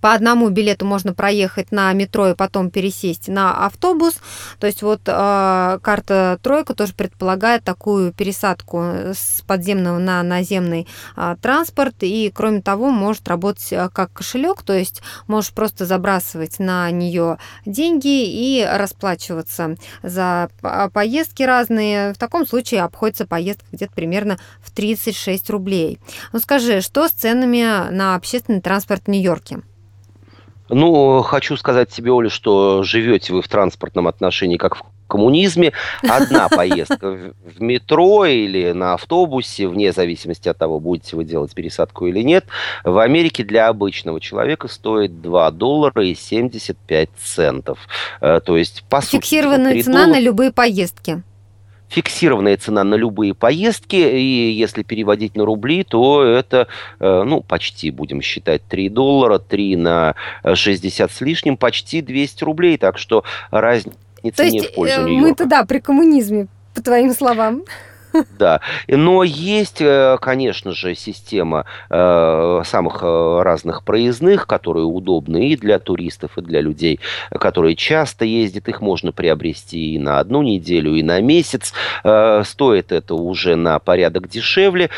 по 0.00 0.14
одному 0.14 0.48
билету 0.50 0.84
можно 0.86 1.12
проехать 1.14 1.72
на 1.72 1.92
метро 1.92 2.28
и 2.28 2.34
потом 2.34 2.70
пересесть 2.70 3.28
на 3.28 3.66
автобус. 3.66 4.20
То 4.58 4.66
есть 4.66 4.82
вот 4.82 5.02
э, 5.06 5.78
карта 5.82 6.38
«Тройка» 6.42 6.74
тоже 6.74 6.94
предполагает 6.94 7.64
такую 7.64 8.12
пересадку 8.12 8.78
с 9.12 9.42
подземного 9.46 9.98
на 9.98 10.22
наземный 10.22 10.86
э, 11.16 11.36
транспорт. 11.40 11.96
И, 12.00 12.30
кроме 12.34 12.62
того, 12.62 12.90
может 12.90 13.28
работать 13.28 13.72
э, 13.72 13.88
как 13.92 14.12
кошелек, 14.12 14.62
то 14.62 14.72
есть 14.72 15.02
можешь 15.26 15.52
просто 15.52 15.84
забрасывать 15.86 16.58
на 16.58 16.90
нее 16.90 17.38
деньги 17.66 18.24
и 18.24 18.66
расплачиваться 18.70 19.76
за 20.02 20.48
поездки 20.92 21.42
разные. 21.42 22.12
В 22.12 22.18
таком 22.18 22.46
случае 22.46 22.82
обходится 22.82 23.26
поездка 23.26 23.66
где-то 23.72 23.92
примерно 23.92 24.38
в 24.60 24.70
36 24.70 25.50
рублей. 25.50 25.98
Ну 26.32 26.38
скажи, 26.38 26.80
что 26.80 27.08
с 27.08 27.12
ценами 27.12 27.90
на 27.90 28.14
общественный 28.14 28.60
транспорт 28.60 29.02
в 29.06 29.10
Нью-Йорке? 29.10 29.62
Ну, 30.68 31.22
хочу 31.22 31.56
сказать 31.56 31.88
тебе, 31.90 32.12
Оля, 32.12 32.28
что 32.28 32.82
живете 32.82 33.32
вы 33.32 33.42
в 33.42 33.48
транспортном 33.48 34.06
отношении 34.08 34.56
как 34.56 34.76
в 34.76 34.82
коммунизме. 35.08 35.72
Одна 36.02 36.48
поездка 36.50 37.32
в 37.42 37.60
метро 37.60 38.26
или 38.26 38.72
на 38.72 38.94
автобусе, 38.94 39.66
вне 39.66 39.92
зависимости 39.92 40.48
от 40.48 40.58
того, 40.58 40.78
будете 40.78 41.16
вы 41.16 41.24
делать 41.24 41.54
пересадку 41.54 42.06
или 42.06 42.20
нет, 42.20 42.44
в 42.84 42.98
Америке 42.98 43.42
для 43.42 43.68
обычного 43.68 44.20
человека 44.20 44.68
стоит 44.68 45.20
2 45.22 45.50
доллара 45.52 46.04
и 46.04 46.14
75 46.14 47.08
центов. 47.18 47.78
Э, 48.20 48.40
то 48.44 48.56
есть, 48.56 48.84
по 48.88 49.00
сути... 49.00 49.16
Фиксированная 49.16 49.82
цена 49.82 50.04
доллара... 50.04 50.10
на 50.12 50.20
любые 50.20 50.52
поездки 50.52 51.22
фиксированная 51.88 52.56
цена 52.56 52.84
на 52.84 52.94
любые 52.94 53.34
поездки, 53.34 53.96
и 53.96 54.50
если 54.52 54.82
переводить 54.82 55.36
на 55.36 55.44
рубли, 55.44 55.84
то 55.84 56.22
это, 56.22 56.68
э, 57.00 57.22
ну, 57.24 57.42
почти, 57.42 57.90
будем 57.90 58.22
считать, 58.22 58.62
3 58.68 58.88
доллара, 58.88 59.38
3 59.38 59.76
на 59.76 60.14
60 60.54 61.10
с 61.10 61.20
лишним, 61.20 61.56
почти 61.56 62.02
200 62.02 62.44
рублей, 62.44 62.78
так 62.78 62.98
что 62.98 63.24
разница 63.50 63.96
то 64.36 64.42
есть, 64.42 64.54
не 64.54 64.60
в 64.60 64.74
пользу 64.74 65.00
э, 65.00 65.04
Нью-Йорка. 65.04 65.28
Мы-то, 65.28 65.46
да, 65.46 65.64
при 65.64 65.78
коммунизме, 65.78 66.48
по 66.74 66.82
твоим 66.82 67.14
словам. 67.14 67.62
Да, 68.38 68.60
но 68.86 69.22
есть, 69.22 69.80
э, 69.80 70.16
конечно 70.20 70.72
же, 70.72 70.94
система 70.94 71.64
э, 71.90 72.62
самых 72.64 73.02
э, 73.02 73.42
разных 73.42 73.82
проездных, 73.82 74.46
которые 74.46 74.84
удобны 74.84 75.48
и 75.48 75.56
для 75.56 75.78
туристов, 75.78 76.38
и 76.38 76.42
для 76.42 76.60
людей, 76.60 77.00
которые 77.30 77.76
часто 77.76 78.24
ездят. 78.24 78.68
Их 78.68 78.80
можно 78.80 79.12
приобрести 79.12 79.94
и 79.94 79.98
на 79.98 80.18
одну 80.18 80.42
неделю, 80.42 80.94
и 80.94 81.02
на 81.02 81.20
месяц. 81.20 81.72
Стоит 82.44 82.92
это 82.92 83.14
уже 83.14 83.56
на 83.56 83.78
порядок 83.78 84.28
дешевле. 84.28 84.90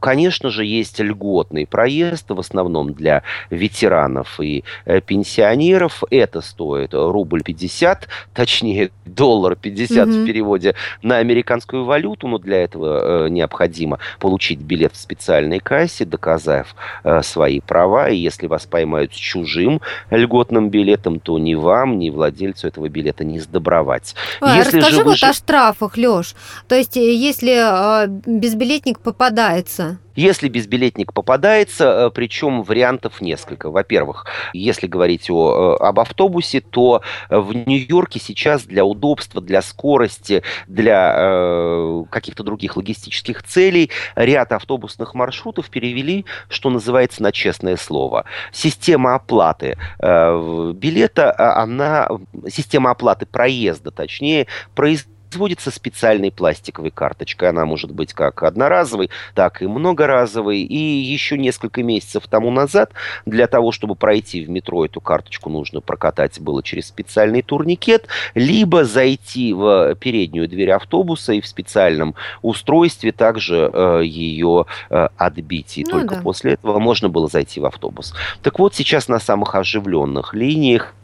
Конечно 0.00 0.50
же, 0.50 0.64
есть 0.64 1.00
льготный 1.00 1.66
проезд, 1.66 2.30
в 2.30 2.38
основном 2.38 2.92
для 2.92 3.22
ветеранов 3.50 4.40
и 4.40 4.64
пенсионеров. 5.06 6.02
Это 6.10 6.40
стоит 6.40 6.94
рубль 6.94 7.42
50, 7.42 8.08
точнее, 8.34 8.90
доллар 9.04 9.56
50 9.56 10.08
mm-hmm. 10.08 10.22
в 10.22 10.26
переводе 10.26 10.74
на 11.02 11.18
американскую 11.18 11.84
валюту, 11.84 12.28
но 12.28 12.38
для 12.38 12.49
этого 12.56 13.26
э, 13.26 13.28
необходимо 13.28 13.98
получить 14.18 14.60
билет 14.60 14.94
в 14.94 14.96
специальной 14.96 15.60
кассе, 15.60 16.04
доказав 16.04 16.74
э, 17.04 17.22
свои 17.22 17.60
права. 17.60 18.08
И 18.08 18.16
если 18.16 18.46
вас 18.46 18.66
поймают 18.66 19.12
с 19.12 19.16
чужим 19.16 19.80
льготным 20.10 20.70
билетом, 20.70 21.20
то 21.20 21.38
ни 21.38 21.54
вам, 21.54 21.98
ни 21.98 22.10
владельцу 22.10 22.68
этого 22.68 22.88
билета 22.88 23.24
не 23.24 23.40
сдобровать. 23.40 24.14
А, 24.40 24.56
если 24.56 24.78
расскажи 24.78 24.96
же 24.96 25.04
вот 25.04 25.18
же... 25.18 25.26
о 25.26 25.32
штрафах, 25.32 25.96
Леш. 25.96 26.34
То 26.68 26.74
есть, 26.74 26.96
э, 26.96 27.14
если 27.14 28.06
безбилетник 28.28 29.00
попадается... 29.00 29.98
Если 30.20 30.50
безбилетник 30.50 31.14
попадается, 31.14 31.84
э, 31.84 32.10
причем 32.10 32.62
вариантов 32.62 33.22
несколько. 33.22 33.70
Во-первых, 33.70 34.26
если 34.52 34.86
говорить 34.86 35.30
о, 35.30 35.78
э, 35.80 35.82
об 35.82 35.98
автобусе, 35.98 36.60
то 36.60 37.00
в 37.30 37.54
Нью-Йорке 37.54 38.20
сейчас 38.20 38.64
для 38.64 38.84
удобства, 38.84 39.40
для 39.40 39.62
скорости, 39.62 40.42
для 40.68 41.14
э, 41.16 42.04
каких-то 42.10 42.42
других 42.42 42.76
логистических 42.76 43.42
целей 43.44 43.90
ряд 44.14 44.52
автобусных 44.52 45.14
маршрутов 45.14 45.70
перевели, 45.70 46.26
что 46.50 46.68
называется, 46.68 47.22
на 47.22 47.32
честное 47.32 47.76
слово. 47.76 48.26
Система 48.52 49.14
оплаты 49.14 49.78
э, 50.00 50.72
билета, 50.76 51.30
а, 51.30 51.62
она, 51.62 52.08
система 52.46 52.90
оплаты 52.90 53.24
проезда, 53.24 53.90
точнее, 53.90 54.48
производится 54.74 55.19
производится 55.30 55.70
специальной 55.70 56.32
пластиковой 56.32 56.90
карточкой. 56.90 57.50
Она 57.50 57.64
может 57.64 57.92
быть 57.92 58.12
как 58.12 58.42
одноразовой, 58.42 59.10
так 59.34 59.62
и 59.62 59.66
многоразовой. 59.66 60.62
И 60.62 60.76
еще 60.76 61.38
несколько 61.38 61.82
месяцев 61.82 62.24
тому 62.28 62.50
назад 62.50 62.92
для 63.26 63.46
того, 63.46 63.70
чтобы 63.70 63.94
пройти 63.94 64.44
в 64.44 64.50
метро 64.50 64.84
эту 64.84 65.00
карточку, 65.00 65.48
нужно 65.48 65.80
прокатать 65.80 66.40
было 66.40 66.62
через 66.62 66.88
специальный 66.88 67.42
турникет, 67.42 68.08
либо 68.34 68.84
зайти 68.84 69.52
в 69.52 69.94
переднюю 69.94 70.48
дверь 70.48 70.72
автобуса 70.72 71.32
и 71.32 71.40
в 71.40 71.46
специальном 71.46 72.14
устройстве 72.42 73.12
также 73.12 73.70
э, 73.72 74.02
ее 74.04 74.66
э, 74.90 75.08
отбить. 75.16 75.78
И 75.78 75.84
ну, 75.84 75.90
только 75.92 76.16
да. 76.16 76.22
после 76.22 76.52
этого 76.54 76.80
можно 76.80 77.08
было 77.08 77.28
зайти 77.28 77.60
в 77.60 77.66
автобус. 77.66 78.14
Так 78.42 78.58
вот, 78.58 78.74
сейчас 78.74 79.08
на 79.08 79.20
самых 79.20 79.54
оживленных 79.54 80.34
линиях 80.34 80.94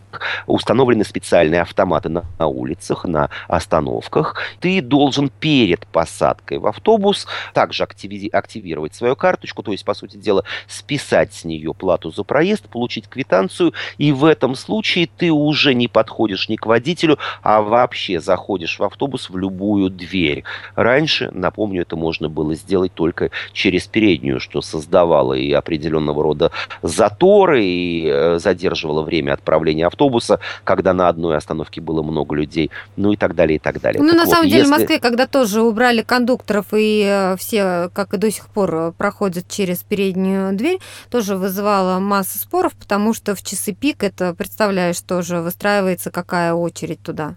установлены 0.46 1.04
специальные 1.04 1.62
автоматы 1.62 2.08
на, 2.08 2.24
на 2.38 2.46
улицах, 2.46 3.04
на 3.04 3.30
остановках. 3.48 4.36
Ты 4.60 4.80
должен 4.80 5.28
перед 5.28 5.86
посадкой 5.86 6.58
в 6.58 6.66
автобус 6.66 7.26
также 7.52 7.84
активи- 7.84 8.30
активировать 8.30 8.94
свою 8.94 9.16
карточку, 9.16 9.62
то 9.62 9.72
есть, 9.72 9.84
по 9.84 9.94
сути 9.94 10.16
дела, 10.16 10.44
списать 10.66 11.32
с 11.32 11.44
нее 11.44 11.74
плату 11.74 12.10
за 12.10 12.24
проезд, 12.24 12.68
получить 12.68 13.08
квитанцию, 13.08 13.72
и 13.98 14.12
в 14.12 14.24
этом 14.24 14.54
случае 14.54 15.08
ты 15.16 15.30
уже 15.30 15.74
не 15.74 15.88
подходишь 15.88 16.48
ни 16.48 16.56
к 16.56 16.66
водителю, 16.66 17.18
а 17.42 17.62
вообще 17.62 18.20
заходишь 18.20 18.78
в 18.78 18.84
автобус 18.84 19.30
в 19.30 19.36
любую 19.36 19.90
дверь. 19.90 20.44
Раньше, 20.74 21.30
напомню, 21.32 21.82
это 21.82 21.96
можно 21.96 22.28
было 22.28 22.54
сделать 22.54 22.92
только 22.94 23.30
через 23.52 23.86
переднюю, 23.86 24.40
что 24.40 24.62
создавало 24.62 25.34
и 25.34 25.52
определенного 25.52 26.22
рода 26.22 26.50
заторы, 26.82 27.64
и 27.64 28.06
э, 28.06 28.38
задерживало 28.38 29.02
время 29.02 29.32
отправления 29.32 29.86
автобуса, 29.86 30.05
автобуса, 30.06 30.38
когда 30.64 30.94
на 30.94 31.08
одной 31.08 31.36
остановке 31.36 31.80
было 31.80 32.02
много 32.02 32.34
людей, 32.34 32.70
ну 32.96 33.12
и 33.12 33.16
так 33.16 33.34
далее, 33.34 33.56
и 33.56 33.58
так 33.58 33.80
далее. 33.80 34.02
Ну, 34.02 34.08
так 34.08 34.16
на 34.16 34.24
вот, 34.24 34.34
самом 34.34 34.48
деле, 34.48 34.60
если... 34.60 34.72
в 34.72 34.78
Москве, 34.78 34.98
когда 35.00 35.26
тоже 35.26 35.62
убрали 35.62 36.02
кондукторов, 36.02 36.66
и 36.72 37.04
э, 37.06 37.36
все, 37.36 37.90
как 37.92 38.14
и 38.14 38.16
до 38.16 38.30
сих 38.30 38.48
пор, 38.48 38.74
э, 38.74 38.92
проходят 38.92 39.48
через 39.48 39.82
переднюю 39.82 40.56
дверь, 40.56 40.78
тоже 41.10 41.36
вызывало 41.36 41.98
массу 41.98 42.38
споров, 42.38 42.72
потому 42.74 43.14
что 43.14 43.34
в 43.34 43.42
часы 43.42 43.72
пик 43.72 44.02
это, 44.02 44.34
представляешь, 44.34 45.00
тоже 45.00 45.40
выстраивается 45.40 46.10
какая 46.10 46.54
очередь 46.54 47.02
туда. 47.02 47.34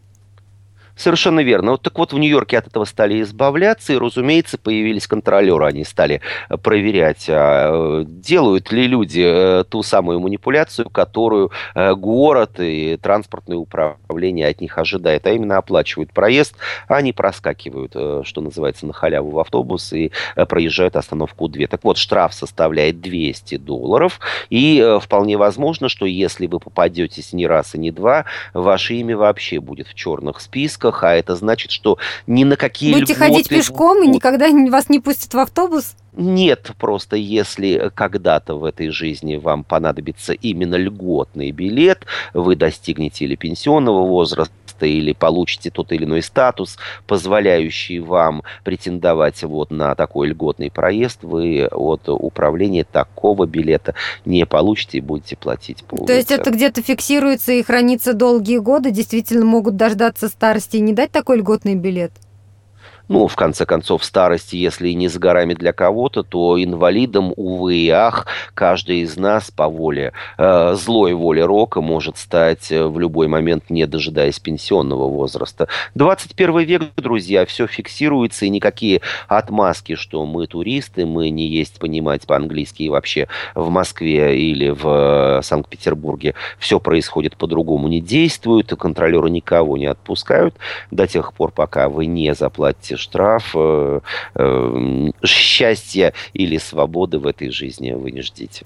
Совершенно 0.99 1.39
верно. 1.39 1.71
Вот 1.71 1.81
так 1.81 1.97
вот 1.97 2.11
в 2.11 2.17
Нью-Йорке 2.17 2.57
от 2.57 2.67
этого 2.67 2.83
стали 2.83 3.21
избавляться, 3.21 3.93
и, 3.93 3.97
разумеется, 3.97 4.57
появились 4.57 5.07
контролеры. 5.07 5.65
Они 5.65 5.85
стали 5.85 6.19
э, 6.49 6.57
проверять, 6.57 7.25
а, 7.29 8.01
э, 8.01 8.05
делают 8.05 8.73
ли 8.73 8.85
люди 8.85 9.23
э, 9.25 9.63
ту 9.63 9.81
самую 9.81 10.19
манипуляцию, 10.19 10.89
которую 10.89 11.51
город 11.73 12.59
и 12.59 12.97
транспортное 13.01 13.55
управление 13.55 14.47
от 14.47 14.59
них 14.59 14.77
ожидает, 14.77 15.25
а 15.25 15.31
именно 15.31 15.57
оплачивают 15.57 16.11
проезд, 16.11 16.55
а 16.89 16.97
они 16.97 17.13
проскакивают, 17.13 18.25
что 18.25 18.41
называется, 18.41 18.85
на 18.85 18.91
халяву 18.91 19.31
в 19.31 19.39
автобус 19.39 19.93
и 19.93 20.11
проезжают 20.49 20.97
остановку 20.97 21.47
2. 21.47 21.67
Так 21.67 21.83
вот, 21.83 21.97
штраф 21.97 22.33
составляет 22.33 22.99
200 22.99 23.57
долларов, 23.57 24.19
и 24.49 24.97
вполне 25.01 25.37
возможно, 25.37 25.87
что 25.87 26.05
если 26.05 26.47
вы 26.47 26.59
попадетесь 26.59 27.31
не 27.31 27.47
раз 27.47 27.75
и 27.75 27.77
не 27.77 27.91
два, 27.91 28.25
ваше 28.53 28.95
имя 28.95 29.15
вообще 29.15 29.59
будет 29.59 29.87
в 29.87 29.93
черных 29.93 30.41
списках, 30.41 30.88
пробках, 30.89 31.03
а 31.03 31.13
это 31.13 31.35
значит, 31.35 31.71
что 31.71 31.97
ни 32.27 32.43
на 32.43 32.55
какие 32.55 32.93
Будете 32.93 33.13
льготы... 33.13 33.31
ходить 33.31 33.49
пешком 33.49 34.03
и 34.03 34.07
никогда 34.07 34.49
вас 34.69 34.89
не 34.89 34.99
пустят 34.99 35.33
в 35.33 35.39
автобус? 35.39 35.95
Нет, 36.13 36.71
просто 36.77 37.15
если 37.15 37.91
когда-то 37.93 38.55
в 38.55 38.65
этой 38.65 38.89
жизни 38.89 39.35
вам 39.35 39.63
понадобится 39.63 40.33
именно 40.33 40.75
льготный 40.75 41.51
билет, 41.51 42.05
вы 42.33 42.55
достигнете 42.55 43.25
или 43.25 43.35
пенсионного 43.35 44.05
возраста, 44.05 44.53
или 44.85 45.13
получите 45.13 45.69
тот 45.69 45.91
или 45.91 46.05
иной 46.05 46.21
статус, 46.21 46.77
позволяющий 47.07 47.99
вам 47.99 48.43
претендовать 48.63 49.43
вот 49.43 49.71
на 49.71 49.95
такой 49.95 50.29
льготный 50.29 50.71
проезд, 50.71 51.23
вы 51.23 51.67
от 51.71 52.07
управления 52.07 52.83
такого 52.83 53.45
билета 53.45 53.95
не 54.25 54.45
получите 54.45 54.99
и 54.99 55.01
будете 55.01 55.35
платить 55.35 55.83
по 55.83 55.97
То 56.05 56.13
есть 56.13 56.31
это 56.31 56.51
где-то 56.51 56.81
фиксируется 56.81 57.53
и 57.53 57.63
хранится 57.63 58.13
долгие 58.13 58.57
годы, 58.57 58.91
действительно 58.91 59.45
могут 59.45 59.75
дождаться 59.75 60.27
старости 60.27 60.77
и 60.77 60.81
не 60.81 60.93
дать 60.93 61.11
такой 61.11 61.37
льготный 61.37 61.75
билет? 61.75 62.11
Ну, 63.09 63.27
в 63.27 63.35
конце 63.35 63.65
концов, 63.65 64.05
старости, 64.05 64.55
если 64.55 64.89
и 64.89 64.93
не 64.93 65.07
за 65.07 65.17
горами 65.17 65.55
для 65.55 65.73
кого-то, 65.73 66.21
то 66.21 66.63
инвалидом, 66.63 67.33
увы 67.35 67.75
и 67.77 67.89
ах, 67.89 68.27
каждый 68.53 68.99
из 68.99 69.17
нас 69.17 69.49
по 69.49 69.67
воле, 69.67 70.13
э, 70.37 70.75
злой 70.75 71.15
воле 71.15 71.43
рока 71.43 71.81
может 71.81 72.17
стать 72.17 72.71
э, 72.71 72.85
в 72.85 72.99
любой 72.99 73.27
момент, 73.27 73.71
не 73.71 73.87
дожидаясь 73.87 74.39
пенсионного 74.39 75.09
возраста. 75.09 75.67
21 75.95 76.59
век, 76.59 76.83
друзья, 76.97 77.47
все 77.47 77.65
фиксируется, 77.65 78.45
и 78.45 78.49
никакие 78.49 79.01
отмазки, 79.27 79.95
что 79.95 80.23
мы 80.27 80.45
туристы, 80.45 81.07
мы 81.07 81.31
не 81.31 81.47
есть 81.47 81.79
понимать 81.79 82.27
по-английски 82.27 82.83
и 82.83 82.89
вообще 82.89 83.27
в 83.55 83.69
Москве 83.71 84.39
или 84.39 84.69
в 84.69 85.39
э, 85.39 85.41
Санкт-Петербурге 85.41 86.35
все 86.59 86.79
происходит 86.79 87.37
по-другому, 87.37 87.87
не 87.87 88.01
действуют, 88.01 88.71
и 88.71 88.75
контролеры 88.75 89.31
никого 89.31 89.77
не 89.77 89.87
отпускают 89.87 90.53
до 90.91 91.07
тех 91.07 91.33
пор, 91.33 91.51
пока 91.51 91.89
вы 91.89 92.05
не 92.05 92.35
заплатите 92.35 92.98
штраф, 92.99 93.51
э, 93.55 93.99
э, 94.35 95.11
счастья 95.25 96.13
или 96.33 96.57
свободы 96.57 97.19
в 97.19 97.25
этой 97.25 97.49
жизни 97.49 97.91
вы 97.91 98.11
не 98.11 98.21
ждите. 98.21 98.63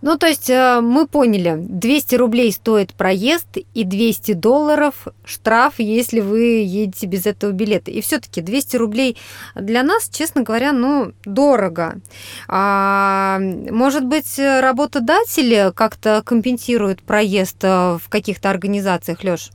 Ну, 0.00 0.16
то 0.16 0.26
есть 0.26 0.48
э, 0.48 0.80
мы 0.80 1.06
поняли, 1.06 1.56
200 1.58 2.14
рублей 2.14 2.52
стоит 2.52 2.94
проезд 2.94 3.58
и 3.74 3.84
200 3.84 4.32
долларов 4.34 5.08
штраф, 5.24 5.74
если 5.78 6.20
вы 6.20 6.62
едете 6.62 7.06
без 7.06 7.26
этого 7.26 7.50
билета. 7.52 7.90
И 7.90 8.00
все-таки 8.00 8.40
200 8.40 8.76
рублей 8.76 9.16
для 9.54 9.82
нас, 9.82 10.08
честно 10.08 10.42
говоря, 10.42 10.72
ну, 10.72 11.12
дорого. 11.24 12.00
А, 12.48 13.38
может 13.40 14.06
быть, 14.06 14.38
работодатели 14.38 15.72
как-то 15.74 16.22
компенсируют 16.24 17.02
проезд 17.02 17.62
в 17.62 18.02
каких-то 18.08 18.50
организациях, 18.50 19.24
Леш? 19.24 19.50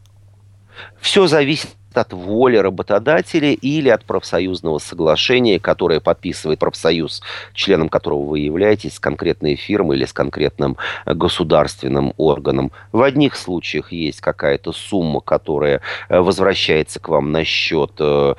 Все 1.00 1.28
зависит 1.28 1.70
от 1.98 2.14
воли 2.14 2.58
работодателя 2.58 3.52
или 3.52 3.90
от 3.90 4.06
профсоюзного 4.06 4.80
соглашения, 4.80 5.60
которое 5.60 6.00
подписывает 6.00 6.60
профсоюз, 6.60 7.22
членом 7.54 7.90
которого 7.90 8.24
вы 8.24 8.40
являетесь, 8.40 8.96
с 8.96 9.00
конкретной 9.00 9.56
фирмой 9.56 9.98
или 9.98 10.06
с 10.06 10.14
конкретным 10.14 10.78
э, 11.06 11.14
государственным 11.14 12.14
органом. 12.18 12.72
В 12.92 13.02
одних 13.02 13.36
случаях 13.36 13.92
есть 13.92 14.22
какая-то 14.22 14.72
сумма, 14.72 15.22
которая 15.22 15.82
э, 16.10 16.20
возвращается 16.20 17.00
к 17.00 17.10
вам 17.10 17.32
на 17.32 17.44
счет 17.44 17.92
э, 18.00 18.36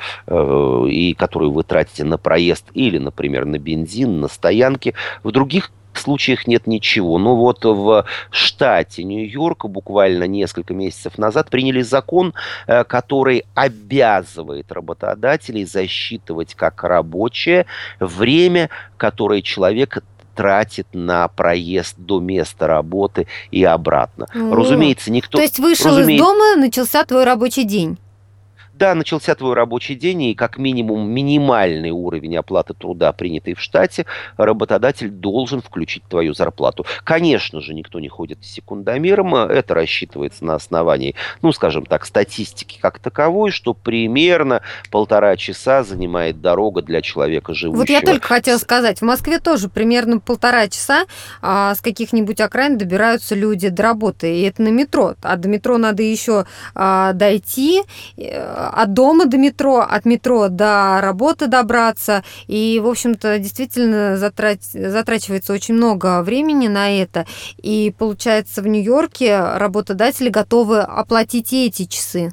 и 0.88 1.14
которую 1.14 1.52
вы 1.52 1.62
тратите 1.64 2.04
на 2.04 2.18
проезд 2.18 2.64
или, 2.74 2.98
например, 2.98 3.44
на 3.44 3.58
бензин, 3.58 4.20
на 4.20 4.28
стоянке. 4.28 4.94
В 5.22 5.32
других 5.32 5.70
случаях 5.98 6.46
нет 6.46 6.66
ничего. 6.66 7.18
Но 7.18 7.36
вот 7.36 7.64
в 7.64 8.04
штате 8.30 9.04
Нью-Йорк 9.04 9.66
буквально 9.66 10.24
несколько 10.24 10.74
месяцев 10.74 11.18
назад 11.18 11.50
приняли 11.50 11.82
закон, 11.82 12.34
э, 12.66 12.84
который 12.84 13.44
обязывает 13.54 14.70
работодателей 14.72 15.64
засчитывать 15.64 16.54
как 16.54 16.84
рабочее 16.84 17.66
время, 18.00 18.70
которое 18.96 19.42
человек 19.42 20.02
тратит 20.34 20.86
на 20.92 21.26
проезд 21.26 21.96
до 21.98 22.20
места 22.20 22.68
работы 22.68 23.26
и 23.50 23.64
обратно. 23.64 24.28
О, 24.32 24.54
разумеется, 24.54 25.10
никто... 25.10 25.38
То 25.38 25.42
есть 25.42 25.58
вышел 25.58 25.90
разумеется... 25.90 26.14
из 26.14 26.28
дома, 26.28 26.56
начался 26.56 27.04
твой 27.04 27.24
рабочий 27.24 27.64
день? 27.64 27.98
Да, 28.78 28.94
начался 28.94 29.34
твой 29.34 29.54
рабочий 29.54 29.96
день, 29.96 30.22
и 30.22 30.34
как 30.36 30.56
минимум 30.56 31.10
минимальный 31.10 31.90
уровень 31.90 32.36
оплаты 32.36 32.74
труда, 32.74 33.12
принятый 33.12 33.54
в 33.54 33.60
штате, 33.60 34.06
работодатель 34.36 35.10
должен 35.10 35.60
включить 35.60 36.04
твою 36.04 36.32
зарплату. 36.32 36.86
Конечно 37.02 37.60
же, 37.60 37.74
никто 37.74 37.98
не 37.98 38.08
ходит 38.08 38.38
секундомером, 38.44 39.34
это 39.34 39.74
рассчитывается 39.74 40.44
на 40.44 40.54
основании, 40.54 41.16
ну, 41.42 41.50
скажем 41.50 41.86
так, 41.86 42.06
статистики 42.06 42.78
как 42.80 43.00
таковой, 43.00 43.50
что 43.50 43.74
примерно 43.74 44.62
полтора 44.92 45.36
часа 45.36 45.82
занимает 45.82 46.40
дорога 46.40 46.80
для 46.80 47.02
человека 47.02 47.54
живущего. 47.54 47.80
Вот 47.80 47.88
я 47.90 48.00
только 48.00 48.28
хотела 48.28 48.58
сказать, 48.58 49.00
в 49.00 49.04
Москве 49.04 49.40
тоже 49.40 49.68
примерно 49.68 50.20
полтора 50.20 50.68
часа 50.68 51.06
а, 51.42 51.74
с 51.74 51.80
каких-нибудь 51.80 52.40
окраин 52.40 52.78
добираются 52.78 53.34
люди 53.34 53.70
до 53.70 53.82
работы, 53.82 54.38
и 54.38 54.42
это 54.42 54.62
на 54.62 54.68
метро, 54.68 55.16
а 55.20 55.34
до 55.34 55.48
метро 55.48 55.78
надо 55.78 56.04
еще 56.04 56.46
а, 56.76 57.12
дойти, 57.12 57.82
э, 58.16 58.67
от 58.68 58.92
дома 58.92 59.26
до 59.26 59.38
метро, 59.38 59.78
от 59.78 60.04
метро 60.04 60.48
до 60.48 61.00
работы 61.00 61.46
добраться. 61.46 62.24
И, 62.46 62.80
в 62.82 62.88
общем-то, 62.88 63.38
действительно 63.38 64.16
затрат... 64.16 64.62
затрачивается 64.62 65.52
очень 65.52 65.74
много 65.74 66.22
времени 66.22 66.68
на 66.68 66.90
это. 66.90 67.26
И, 67.62 67.94
получается, 67.96 68.62
в 68.62 68.66
Нью-Йорке 68.66 69.38
работодатели 69.40 70.28
готовы 70.28 70.80
оплатить 70.80 71.52
эти 71.52 71.84
часы. 71.84 72.32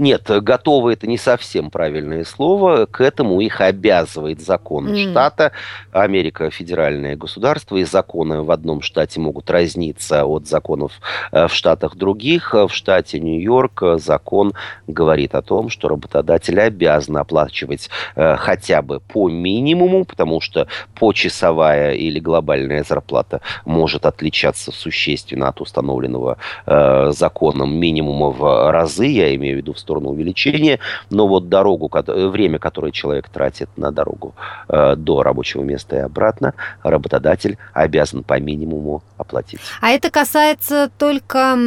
Нет, 0.00 0.30
готовы 0.30 0.94
это 0.94 1.06
не 1.06 1.18
совсем 1.18 1.70
правильное 1.70 2.24
слово. 2.24 2.86
К 2.86 3.02
этому 3.02 3.38
их 3.42 3.60
обязывает 3.60 4.40
закон 4.40 4.88
mm. 4.88 5.10
штата. 5.10 5.52
Америка 5.92 6.48
федеральное 6.48 7.16
государство, 7.16 7.76
и 7.76 7.84
законы 7.84 8.40
в 8.40 8.50
одном 8.50 8.80
штате 8.80 9.20
могут 9.20 9.50
разниться 9.50 10.24
от 10.24 10.46
законов 10.46 10.92
э, 11.32 11.48
в 11.48 11.52
штатах 11.52 11.96
других. 11.96 12.54
В 12.54 12.70
штате 12.70 13.20
Нью-Йорк 13.20 13.82
закон 13.96 14.54
говорит 14.86 15.34
о 15.34 15.42
том, 15.42 15.68
что 15.68 15.88
работодатель 15.88 16.58
обязан 16.58 17.18
оплачивать 17.18 17.90
э, 18.16 18.36
хотя 18.38 18.80
бы 18.80 19.00
по 19.00 19.28
минимуму, 19.28 20.06
потому 20.06 20.40
что 20.40 20.66
почасовая 20.98 21.92
или 21.92 22.20
глобальная 22.20 22.84
зарплата 22.84 23.42
может 23.66 24.06
отличаться 24.06 24.72
существенно 24.72 25.48
от 25.48 25.60
установленного 25.60 26.38
э, 26.64 27.10
законом 27.14 27.76
минимума 27.76 28.30
в 28.30 28.72
разы, 28.72 29.04
я 29.04 29.34
имею 29.34 29.56
в 29.56 29.58
виду 29.58 29.74
в 29.74 29.89
сторону 29.90 30.10
увеличения, 30.10 30.78
но 31.10 31.26
вот 31.26 31.48
дорогу, 31.48 31.90
время, 32.06 32.60
которое 32.60 32.92
человек 32.92 33.28
тратит 33.28 33.68
на 33.76 33.90
дорогу 33.90 34.34
э, 34.68 34.94
до 34.94 35.22
рабочего 35.24 35.62
места 35.62 35.96
и 35.96 35.98
обратно, 35.98 36.54
работодатель 36.84 37.58
обязан 37.72 38.22
по 38.22 38.38
минимуму 38.38 39.02
оплатить. 39.16 39.58
А 39.80 39.90
это 39.90 40.10
касается 40.10 40.90
только 40.96 41.58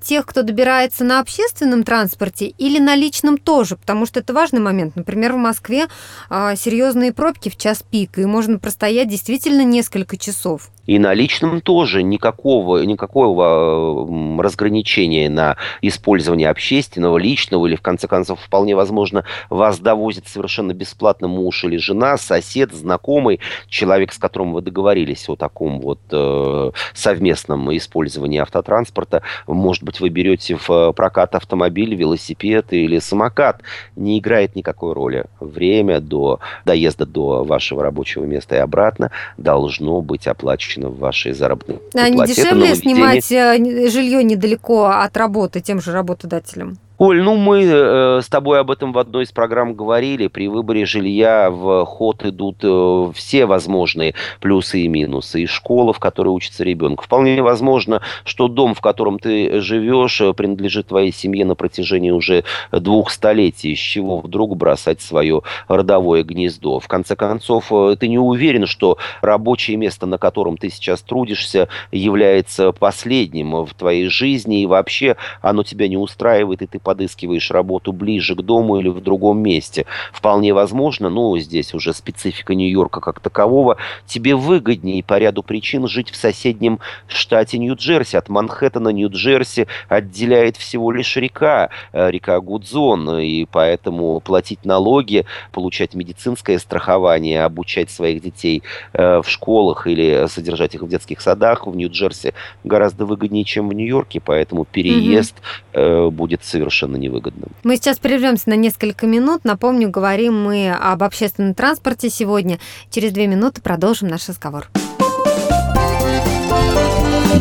тех, 0.00 0.26
кто 0.26 0.42
добирается 0.42 1.04
на 1.04 1.18
общественном 1.18 1.82
транспорте 1.82 2.46
или 2.46 2.78
на 2.78 2.94
личном 2.94 3.36
тоже, 3.36 3.76
потому 3.76 4.06
что 4.06 4.20
это 4.20 4.32
важный 4.32 4.60
момент. 4.60 4.94
Например, 4.94 5.32
в 5.32 5.38
Москве 5.38 5.86
э, 6.30 6.54
серьезные 6.56 7.12
пробки 7.12 7.48
в 7.48 7.56
час 7.56 7.82
пик, 7.82 8.18
и 8.18 8.26
можно 8.26 8.60
простоять 8.60 9.08
действительно 9.08 9.64
несколько 9.64 10.16
часов. 10.16 10.70
И 10.86 10.98
на 10.98 11.14
личном 11.14 11.60
тоже 11.60 12.02
никакого, 12.02 12.82
никакого 12.82 14.42
разграничения 14.42 15.28
на 15.28 15.56
использование 15.82 16.48
общественного, 16.48 17.18
личного 17.18 17.66
или, 17.66 17.76
в 17.76 17.82
конце 17.82 18.08
концов, 18.08 18.40
вполне 18.40 18.74
возможно, 18.74 19.24
вас 19.50 19.78
довозит 19.78 20.26
совершенно 20.26 20.72
бесплатно 20.72 21.28
муж 21.28 21.64
или 21.64 21.76
жена, 21.76 22.16
сосед, 22.16 22.72
знакомый, 22.72 23.40
человек, 23.68 24.12
с 24.12 24.18
которым 24.18 24.52
вы 24.52 24.62
договорились 24.62 25.28
о 25.28 25.36
таком 25.36 25.80
вот 25.80 26.00
э, 26.10 26.70
совместном 26.94 27.76
использовании 27.76 28.40
автотранспорта. 28.40 29.22
Может 29.46 29.82
быть, 29.82 30.00
вы 30.00 30.08
берете 30.08 30.56
в 30.56 30.92
прокат 30.92 31.34
автомобиль, 31.34 31.94
велосипед 31.94 32.72
или 32.72 32.98
самокат. 32.98 33.62
Не 33.96 34.18
играет 34.18 34.56
никакой 34.56 34.94
роли. 34.94 35.26
Время 35.40 36.00
до 36.00 36.40
доезда 36.64 37.06
до 37.06 37.44
вашего 37.44 37.82
рабочего 37.82 38.24
места 38.24 38.56
и 38.56 38.58
обратно 38.58 39.10
должно 39.36 40.00
быть 40.00 40.26
оплачено 40.26 40.69
в 40.78 40.98
вашей 40.98 41.32
заработной 41.32 41.76
а 41.76 41.78
плате. 41.78 42.00
А 42.00 42.08
не 42.10 42.26
дешевле 42.26 42.74
снимать 42.74 43.32
э, 43.32 43.88
жилье 43.88 44.22
недалеко 44.22 44.86
от 44.86 45.16
работы 45.16 45.60
тем 45.60 45.80
же 45.80 45.92
работодателем? 45.92 46.78
Оль, 47.00 47.22
ну 47.22 47.34
мы 47.36 47.64
э, 47.64 48.20
с 48.20 48.28
тобой 48.28 48.60
об 48.60 48.70
этом 48.70 48.92
в 48.92 48.98
одной 48.98 49.24
из 49.24 49.32
программ 49.32 49.72
говорили. 49.72 50.26
При 50.26 50.48
выборе 50.48 50.84
жилья 50.84 51.50
в 51.50 51.86
ход 51.86 52.26
идут 52.26 52.58
э, 52.62 53.12
все 53.14 53.46
возможные 53.46 54.12
плюсы 54.38 54.80
и 54.80 54.86
минусы. 54.86 55.44
И 55.44 55.46
школа, 55.46 55.94
в 55.94 55.98
которой 55.98 56.28
учится 56.28 56.62
ребенок. 56.62 57.00
Вполне 57.00 57.42
возможно, 57.42 58.02
что 58.24 58.48
дом, 58.48 58.74
в 58.74 58.82
котором 58.82 59.18
ты 59.18 59.62
живешь, 59.62 60.20
э, 60.20 60.34
принадлежит 60.34 60.88
твоей 60.88 61.10
семье 61.10 61.46
на 61.46 61.54
протяжении 61.54 62.10
уже 62.10 62.44
двух 62.70 63.12
столетий. 63.12 63.74
С 63.74 63.78
чего 63.78 64.18
вдруг 64.18 64.58
бросать 64.58 65.00
свое 65.00 65.40
родовое 65.68 66.22
гнездо? 66.22 66.80
В 66.80 66.88
конце 66.88 67.16
концов, 67.16 67.72
э, 67.72 67.96
ты 67.98 68.08
не 68.08 68.18
уверен, 68.18 68.66
что 68.66 68.98
рабочее 69.22 69.78
место, 69.78 70.04
на 70.04 70.18
котором 70.18 70.58
ты 70.58 70.68
сейчас 70.68 71.00
трудишься, 71.00 71.68
является 71.92 72.72
последним 72.72 73.64
в 73.64 73.72
твоей 73.72 74.08
жизни. 74.08 74.60
И 74.60 74.66
вообще 74.66 75.16
оно 75.40 75.62
тебя 75.62 75.88
не 75.88 75.96
устраивает, 75.96 76.60
и 76.60 76.66
ты 76.66 76.78
подыскиваешь 76.90 77.52
работу 77.52 77.92
ближе 77.92 78.34
к 78.34 78.42
дому 78.42 78.80
или 78.80 78.88
в 78.88 79.00
другом 79.00 79.38
месте. 79.38 79.86
Вполне 80.12 80.52
возможно, 80.52 81.08
ну, 81.08 81.38
здесь 81.38 81.72
уже 81.72 81.94
специфика 81.94 82.52
Нью-Йорка 82.56 83.00
как 83.00 83.20
такового, 83.20 83.76
тебе 84.06 84.34
выгоднее 84.34 85.04
по 85.04 85.16
ряду 85.16 85.44
причин 85.44 85.86
жить 85.86 86.10
в 86.10 86.16
соседнем 86.16 86.80
штате 87.06 87.58
Нью-Джерси. 87.58 88.16
От 88.16 88.28
Манхэттена 88.28 88.88
Нью-Джерси 88.88 89.68
отделяет 89.88 90.56
всего 90.56 90.90
лишь 90.90 91.16
река, 91.16 91.70
э, 91.92 92.10
река 92.10 92.40
Гудзон, 92.40 93.20
и 93.20 93.44
поэтому 93.44 94.18
платить 94.18 94.64
налоги, 94.64 95.26
получать 95.52 95.94
медицинское 95.94 96.58
страхование, 96.58 97.44
обучать 97.44 97.90
своих 97.90 98.20
детей 98.20 98.64
э, 98.94 99.22
в 99.22 99.28
школах 99.28 99.86
или 99.86 100.26
содержать 100.26 100.74
их 100.74 100.82
в 100.82 100.88
детских 100.88 101.20
садах 101.20 101.68
в 101.68 101.76
Нью-Джерси 101.76 102.34
гораздо 102.64 103.06
выгоднее, 103.06 103.44
чем 103.44 103.68
в 103.68 103.74
Нью-Йорке, 103.74 104.20
поэтому 104.20 104.64
переезд 104.64 105.36
угу. 105.72 106.10
будет 106.10 106.42
совершенно 106.42 106.79
совершенно 106.80 106.96
невыгодным. 106.96 107.50
Мы 107.62 107.76
сейчас 107.76 107.98
прервемся 107.98 108.48
на 108.48 108.54
несколько 108.54 109.06
минут. 109.06 109.44
Напомню, 109.44 109.90
говорим 109.90 110.40
мы 110.42 110.70
об 110.70 111.02
общественном 111.02 111.54
транспорте 111.54 112.10
сегодня. 112.10 112.58
Через 112.90 113.12
две 113.12 113.26
минуты 113.26 113.60
продолжим 113.60 114.08
наш 114.08 114.28
разговор. 114.28 114.68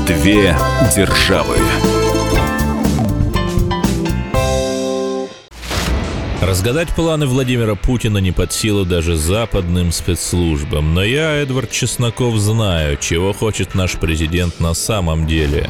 Две 0.07 0.55
державы. 0.95 1.55
Разгадать 6.41 6.89
планы 6.95 7.27
Владимира 7.27 7.75
Путина 7.75 8.17
не 8.17 8.31
под 8.31 8.53
силу 8.53 8.85
даже 8.85 9.17
западным 9.17 9.91
спецслужбам. 9.91 10.93
Но 10.93 11.03
я, 11.03 11.35
Эдвард 11.35 11.69
Чесноков, 11.69 12.35
знаю, 12.37 12.97
чего 12.97 13.33
хочет 13.33 13.75
наш 13.75 13.97
президент 13.97 14.59
на 14.59 14.73
самом 14.73 15.27
деле. 15.27 15.69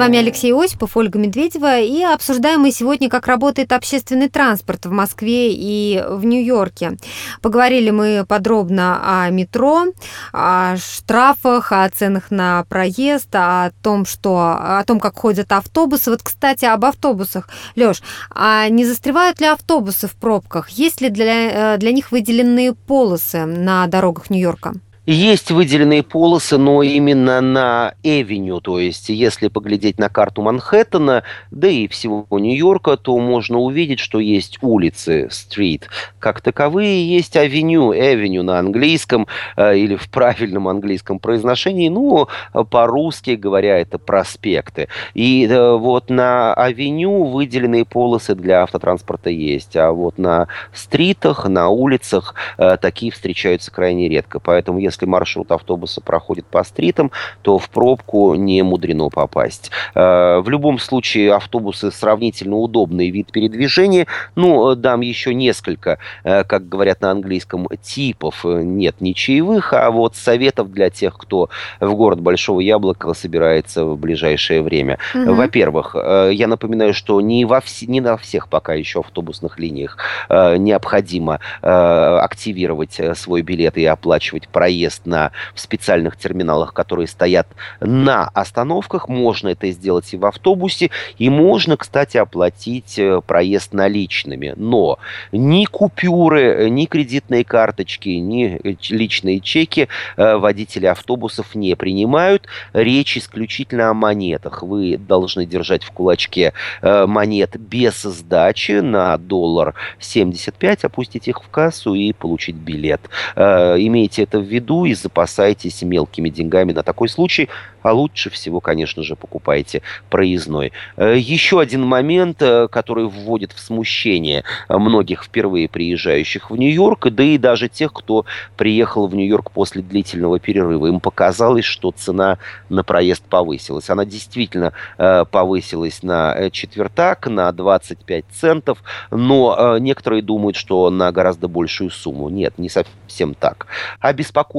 Вами 0.00 0.16
Алексей 0.16 0.54
Осипов, 0.54 0.96
Ольга 0.96 1.18
Медведева, 1.18 1.78
и 1.78 2.02
обсуждаем 2.02 2.60
мы 2.60 2.72
сегодня, 2.72 3.10
как 3.10 3.26
работает 3.26 3.70
общественный 3.70 4.30
транспорт 4.30 4.86
в 4.86 4.90
Москве 4.90 5.52
и 5.52 6.02
в 6.08 6.24
Нью-Йорке. 6.24 6.96
Поговорили 7.42 7.90
мы 7.90 8.24
подробно 8.26 9.24
о 9.24 9.28
метро, 9.28 9.88
о 10.32 10.78
штрафах, 10.78 11.72
о 11.72 11.86
ценах 11.90 12.30
на 12.30 12.64
проезд, 12.64 13.28
о 13.32 13.72
том, 13.82 14.06
что, 14.06 14.56
о 14.58 14.82
том, 14.86 15.00
как 15.00 15.18
ходят 15.18 15.52
автобусы. 15.52 16.10
Вот, 16.10 16.22
кстати, 16.22 16.64
об 16.64 16.86
автобусах. 16.86 17.50
Лёш, 17.74 18.00
а 18.30 18.70
не 18.70 18.86
застревают 18.86 19.38
ли 19.38 19.48
автобусы 19.48 20.08
в 20.08 20.12
пробках? 20.12 20.70
Есть 20.70 21.02
ли 21.02 21.10
для, 21.10 21.74
э, 21.74 21.76
для 21.76 21.92
них 21.92 22.10
выделенные 22.10 22.72
полосы 22.72 23.44
на 23.44 23.86
дорогах 23.86 24.30
Нью-Йорка? 24.30 24.72
Есть 25.06 25.50
выделенные 25.50 26.02
полосы, 26.02 26.58
но 26.58 26.82
именно 26.82 27.40
на 27.40 27.94
avenue, 28.02 28.60
то 28.60 28.78
есть 28.78 29.08
если 29.08 29.48
поглядеть 29.48 29.98
на 29.98 30.10
карту 30.10 30.42
Манхэттена, 30.42 31.22
да 31.50 31.68
и 31.68 31.88
всего 31.88 32.26
Нью-Йорка, 32.30 32.98
то 32.98 33.18
можно 33.18 33.58
увидеть, 33.58 33.98
что 33.98 34.20
есть 34.20 34.58
улицы, 34.60 35.28
street, 35.30 35.88
как 36.18 36.42
таковые, 36.42 37.08
есть 37.08 37.34
авеню, 37.38 37.94
avenue 37.94 38.42
на 38.42 38.58
английском 38.58 39.26
э, 39.56 39.78
или 39.78 39.96
в 39.96 40.10
правильном 40.10 40.68
английском 40.68 41.18
произношении, 41.18 41.88
ну, 41.88 42.28
по-русски 42.70 43.30
говоря, 43.30 43.78
это 43.78 43.98
проспекты. 43.98 44.88
И 45.14 45.46
э, 45.46 45.76
вот 45.76 46.10
на 46.10 46.52
авеню 46.52 47.24
выделенные 47.24 47.86
полосы 47.86 48.34
для 48.34 48.64
автотранспорта 48.64 49.30
есть, 49.30 49.76
а 49.76 49.92
вот 49.92 50.18
на 50.18 50.48
стритах, 50.74 51.48
на 51.48 51.70
улицах 51.70 52.34
э, 52.58 52.76
такие 52.76 53.10
встречаются 53.10 53.70
крайне 53.70 54.06
редко. 54.06 54.40
Поэтому, 54.40 54.78
если 54.78 54.89
маршрут 55.06 55.52
автобуса 55.52 56.00
проходит 56.00 56.46
по 56.46 56.64
стритам, 56.64 57.10
то 57.42 57.58
в 57.58 57.70
пробку 57.70 58.34
не 58.34 58.62
мудрено 58.62 59.08
попасть. 59.08 59.70
Э, 59.94 60.40
в 60.40 60.48
любом 60.48 60.78
случае 60.78 61.34
автобусы 61.34 61.90
сравнительно 61.90 62.56
удобный 62.56 63.10
вид 63.10 63.32
передвижения. 63.32 64.06
Ну, 64.34 64.74
дам 64.74 65.00
еще 65.00 65.34
несколько, 65.34 65.98
э, 66.24 66.44
как 66.44 66.68
говорят 66.68 67.00
на 67.00 67.10
английском, 67.10 67.68
типов. 67.82 68.44
Нет 68.44 68.96
ни 69.00 69.12
чаевых, 69.12 69.72
а 69.72 69.90
вот 69.90 70.16
советов 70.16 70.72
для 70.72 70.90
тех, 70.90 71.16
кто 71.16 71.48
в 71.80 71.94
город 71.94 72.20
Большого 72.20 72.60
Яблока 72.60 73.14
собирается 73.14 73.84
в 73.84 73.98
ближайшее 73.98 74.62
время. 74.62 74.98
Угу. 75.14 75.34
Во-первых, 75.34 75.94
э, 75.94 76.30
я 76.32 76.46
напоминаю, 76.46 76.94
что 76.94 77.20
не, 77.20 77.44
во 77.44 77.60
вс... 77.60 77.82
не 77.82 78.00
на 78.00 78.16
всех 78.16 78.48
пока 78.48 78.74
еще 78.74 79.00
автобусных 79.00 79.58
линиях 79.58 79.96
необходимо 80.28 81.40
активировать 81.60 83.00
свой 83.14 83.42
билет 83.42 83.76
и 83.76 83.84
оплачивать 83.84 84.48
проезд 84.48 84.79
проезд 84.80 85.06
на 85.06 85.32
в 85.54 85.60
специальных 85.60 86.16
терминалах, 86.16 86.72
которые 86.72 87.06
стоят 87.06 87.46
на 87.80 88.28
остановках. 88.28 89.08
Можно 89.08 89.48
это 89.48 89.70
сделать 89.70 90.12
и 90.14 90.16
в 90.16 90.24
автобусе, 90.24 90.90
и 91.18 91.28
можно, 91.28 91.76
кстати, 91.76 92.16
оплатить 92.16 92.98
э, 92.98 93.20
проезд 93.26 93.74
наличными. 93.74 94.54
Но 94.56 94.98
ни 95.32 95.64
купюры, 95.66 96.70
ни 96.70 96.86
кредитные 96.86 97.44
карточки, 97.44 98.08
ни 98.08 98.60
личные 98.90 99.40
чеки 99.40 99.88
водители 100.16 100.86
автобусов 100.86 101.54
не 101.54 101.74
принимают. 101.76 102.46
Речь 102.72 103.16
исключительно 103.18 103.90
о 103.90 103.94
монетах. 103.94 104.62
Вы 104.62 104.96
должны 104.96 105.46
держать 105.46 105.84
в 105.84 105.90
кулачке 105.90 106.52
монет 106.82 107.56
без 107.56 108.02
сдачи 108.02 108.80
на 108.80 109.16
доллар 109.18 109.74
75, 109.98 110.84
опустить 110.84 111.28
их 111.28 111.42
в 111.42 111.48
кассу 111.48 111.94
и 111.94 112.12
получить 112.12 112.56
билет. 112.56 113.00
Э, 113.36 113.76
имейте 113.78 114.22
это 114.22 114.38
в 114.38 114.44
виду 114.44 114.69
и 114.84 114.94
запасайтесь 114.94 115.82
мелкими 115.82 116.28
деньгами 116.28 116.72
на 116.72 116.82
такой 116.82 117.08
случай 117.08 117.48
а 117.82 117.92
лучше 117.92 118.30
всего, 118.30 118.60
конечно 118.60 119.02
же, 119.02 119.16
покупайте 119.16 119.82
проездной. 120.08 120.72
Э, 120.96 121.16
еще 121.16 121.60
один 121.60 121.84
момент, 121.84 122.42
э, 122.42 122.68
который 122.68 123.06
вводит 123.06 123.52
в 123.52 123.60
смущение 123.60 124.44
многих 124.68 125.24
впервые 125.24 125.68
приезжающих 125.68 126.50
в 126.50 126.56
Нью-Йорк, 126.56 127.08
да 127.10 127.22
и 127.22 127.38
даже 127.38 127.68
тех, 127.68 127.92
кто 127.92 128.24
приехал 128.56 129.06
в 129.06 129.14
Нью-Йорк 129.14 129.50
после 129.50 129.82
длительного 129.82 130.38
перерыва. 130.38 130.86
Им 130.86 131.00
показалось, 131.00 131.64
что 131.64 131.90
цена 131.90 132.38
на 132.68 132.84
проезд 132.84 133.24
повысилась. 133.24 133.88
Она 133.90 134.04
действительно 134.04 134.72
э, 134.98 135.24
повысилась 135.30 136.02
на 136.02 136.50
четвертак, 136.50 137.26
на 137.28 137.50
25 137.52 138.24
центов, 138.32 138.82
но 139.10 139.78
некоторые 139.78 140.22
думают, 140.22 140.56
что 140.56 140.90
на 140.90 141.12
гораздо 141.12 141.48
большую 141.48 141.90
сумму. 141.90 142.28
Нет, 142.28 142.58
не 142.58 142.68
совсем 142.68 143.34
так. 143.34 143.66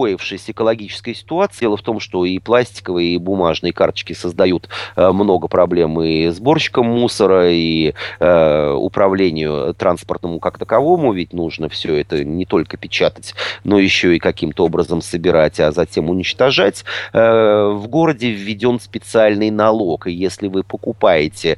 Обеспокоившись 0.02 0.50
экологической 0.50 1.14
ситуацией, 1.14 1.62
дело 1.62 1.78
в 1.78 1.84
том, 1.84 2.00
что 2.00 2.26
и 2.26 2.40
пластиковые, 2.40 3.16
и 3.16 3.18
бумажные 3.18 3.72
карточки 3.72 4.14
создают 4.14 4.68
э, 4.96 5.12
много 5.12 5.48
проблем 5.48 6.02
и 6.02 6.30
сборщикам 6.30 6.88
мусора, 6.88 7.52
и 7.52 7.94
э, 8.20 8.72
управлению 8.72 9.76
транспортному 9.76 10.40
как 10.40 10.58
таковому, 10.58 11.14
ведь 11.14 11.34
нужно 11.34 11.70
все 11.70 11.96
это 11.96 12.24
не 12.24 12.46
только 12.46 12.78
печатать, 12.78 13.36
но 13.64 13.78
еще 13.78 14.16
и 14.16 14.20
каким-то 14.20 14.66
образом 14.66 15.02
собирать, 15.02 15.60
а 15.60 15.72
затем 15.72 16.10
уничтожать. 16.10 16.84
Э, 17.14 17.70
в 17.72 17.88
городе 17.88 18.32
введен 18.32 18.80
специальный 18.80 19.52
налог, 19.52 20.08
и 20.08 20.12
если 20.12 20.48
вы 20.48 20.64
покупаете 20.64 21.58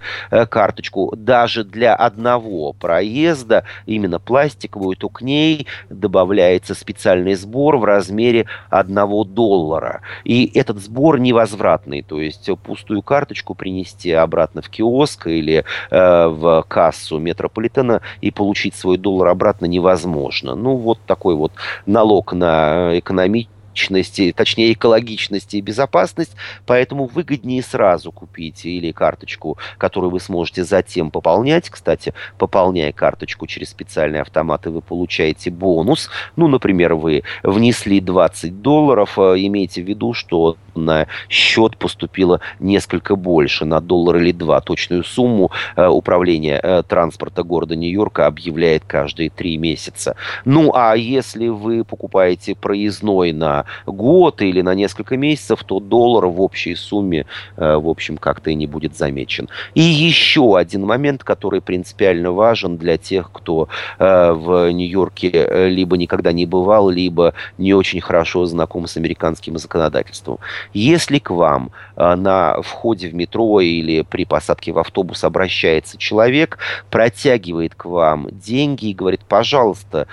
карточку 0.50 1.14
даже 1.16 1.64
для 1.64 1.96
одного 1.96 2.74
проезда, 2.74 3.64
именно 3.86 4.20
пластиковую, 4.20 4.98
то 4.98 5.08
к 5.08 5.22
ней 5.22 5.68
добавляется 5.90 6.76
специальный 6.76 7.36
сбор 7.36 7.78
в 7.78 7.86
размере 7.86 8.33
одного 8.70 9.24
доллара. 9.24 10.02
И 10.24 10.52
этот 10.54 10.80
сбор 10.80 11.20
невозвратный, 11.20 12.02
то 12.02 12.20
есть 12.20 12.50
пустую 12.64 13.02
карточку 13.02 13.56
принести 13.56 14.12
обратно 14.12 14.62
в 14.62 14.70
киоск 14.70 15.28
или 15.28 15.64
э, 15.92 16.28
в 16.28 16.66
кассу 16.68 17.20
метрополитена 17.20 18.02
и 18.22 18.32
получить 18.32 18.76
свой 18.76 18.98
доллар 18.98 19.28
обратно 19.30 19.66
невозможно. 19.66 20.56
Ну, 20.56 20.76
вот 20.76 21.00
такой 21.06 21.36
вот 21.36 21.54
налог 21.86 22.34
на 22.34 22.98
экономический 22.98 23.53
экологичности, 23.74 24.34
точнее 24.36 24.74
экологичности 24.74 25.58
и 25.58 25.62
безопасность, 25.62 26.36
поэтому 26.66 27.06
выгоднее 27.06 27.62
сразу 27.62 28.12
купить 28.12 28.66
или 28.66 28.92
карточку, 28.92 29.58
которую 29.78 30.12
вы 30.12 30.20
сможете 30.20 30.64
затем 30.64 31.12
пополнять. 31.12 31.70
Кстати, 31.70 32.14
пополняя 32.38 32.92
карточку 32.92 33.48
через 33.48 33.70
специальные 33.70 34.22
автоматы, 34.22 34.70
вы 34.70 34.82
получаете 34.82 35.50
бонус. 35.50 36.10
Ну, 36.36 36.48
например, 36.48 36.94
вы 36.94 37.24
внесли 37.44 38.00
20 38.00 38.62
долларов, 38.62 39.18
э, 39.18 39.36
имейте 39.38 39.82
в 39.82 39.88
виду, 39.88 40.14
что 40.14 40.58
на 40.76 41.08
счет 41.30 41.78
поступило 41.78 42.40
несколько 42.60 43.16
больше, 43.16 43.66
на 43.66 43.80
доллар 43.80 44.18
или 44.18 44.32
два. 44.32 44.62
Точную 44.62 45.04
сумму 45.04 45.52
э, 45.76 45.86
управление 45.88 46.60
э, 46.62 46.84
транспорта 46.88 47.44
города 47.44 47.76
Нью-Йорка 47.76 48.28
объявляет 48.28 48.84
каждые 48.86 49.30
три 49.30 49.58
месяца. 49.58 50.16
Ну, 50.46 50.72
а 50.74 50.96
если 50.96 51.48
вы 51.48 51.84
покупаете 51.84 52.56
проездной 52.56 53.34
на 53.34 53.63
год 53.86 54.42
или 54.42 54.62
на 54.62 54.74
несколько 54.74 55.18
месяцев, 55.18 55.64
то 55.64 55.80
доллар 55.80 56.28
в 56.28 56.42
общей 56.42 56.76
сумме, 56.76 57.26
э, 57.58 57.76
в 57.76 57.88
общем, 57.88 58.18
как-то 58.18 58.52
и 58.52 58.56
не 58.56 58.68
будет 58.68 58.96
замечен. 58.98 59.50
И 59.76 59.82
еще 59.82 60.58
один 60.58 60.86
момент, 60.86 61.24
который 61.24 61.62
принципиально 61.62 62.32
важен 62.32 62.78
для 62.78 62.98
тех, 62.98 63.32
кто 63.32 63.68
э, 64.00 64.32
в 64.32 64.72
Нью-Йорке 64.72 65.32
э, 65.34 65.70
либо 65.70 65.98
никогда 65.98 66.32
не 66.32 66.46
бывал, 66.46 66.90
либо 66.90 67.34
не 67.58 67.74
очень 67.74 68.02
хорошо 68.02 68.46
знаком 68.46 68.88
с 68.88 68.98
американским 68.98 69.58
законодательством. 69.58 70.40
Если 70.74 71.20
к 71.20 71.30
вам 71.30 71.72
на 71.96 72.62
входе 72.62 73.08
в 73.08 73.16
метро 73.16 73.62
или 73.62 74.02
при 74.02 74.26
посадке 74.26 74.72
в 74.72 74.80
автобус 74.80 75.24
обращается 75.24 75.98
человек, 75.98 76.58
протягивает 76.90 77.76
к 77.76 77.86
вам 77.86 78.28
деньги 78.32 78.88
и 78.88 78.94
говорит, 78.94 79.22
пожалуйста, 79.28 80.08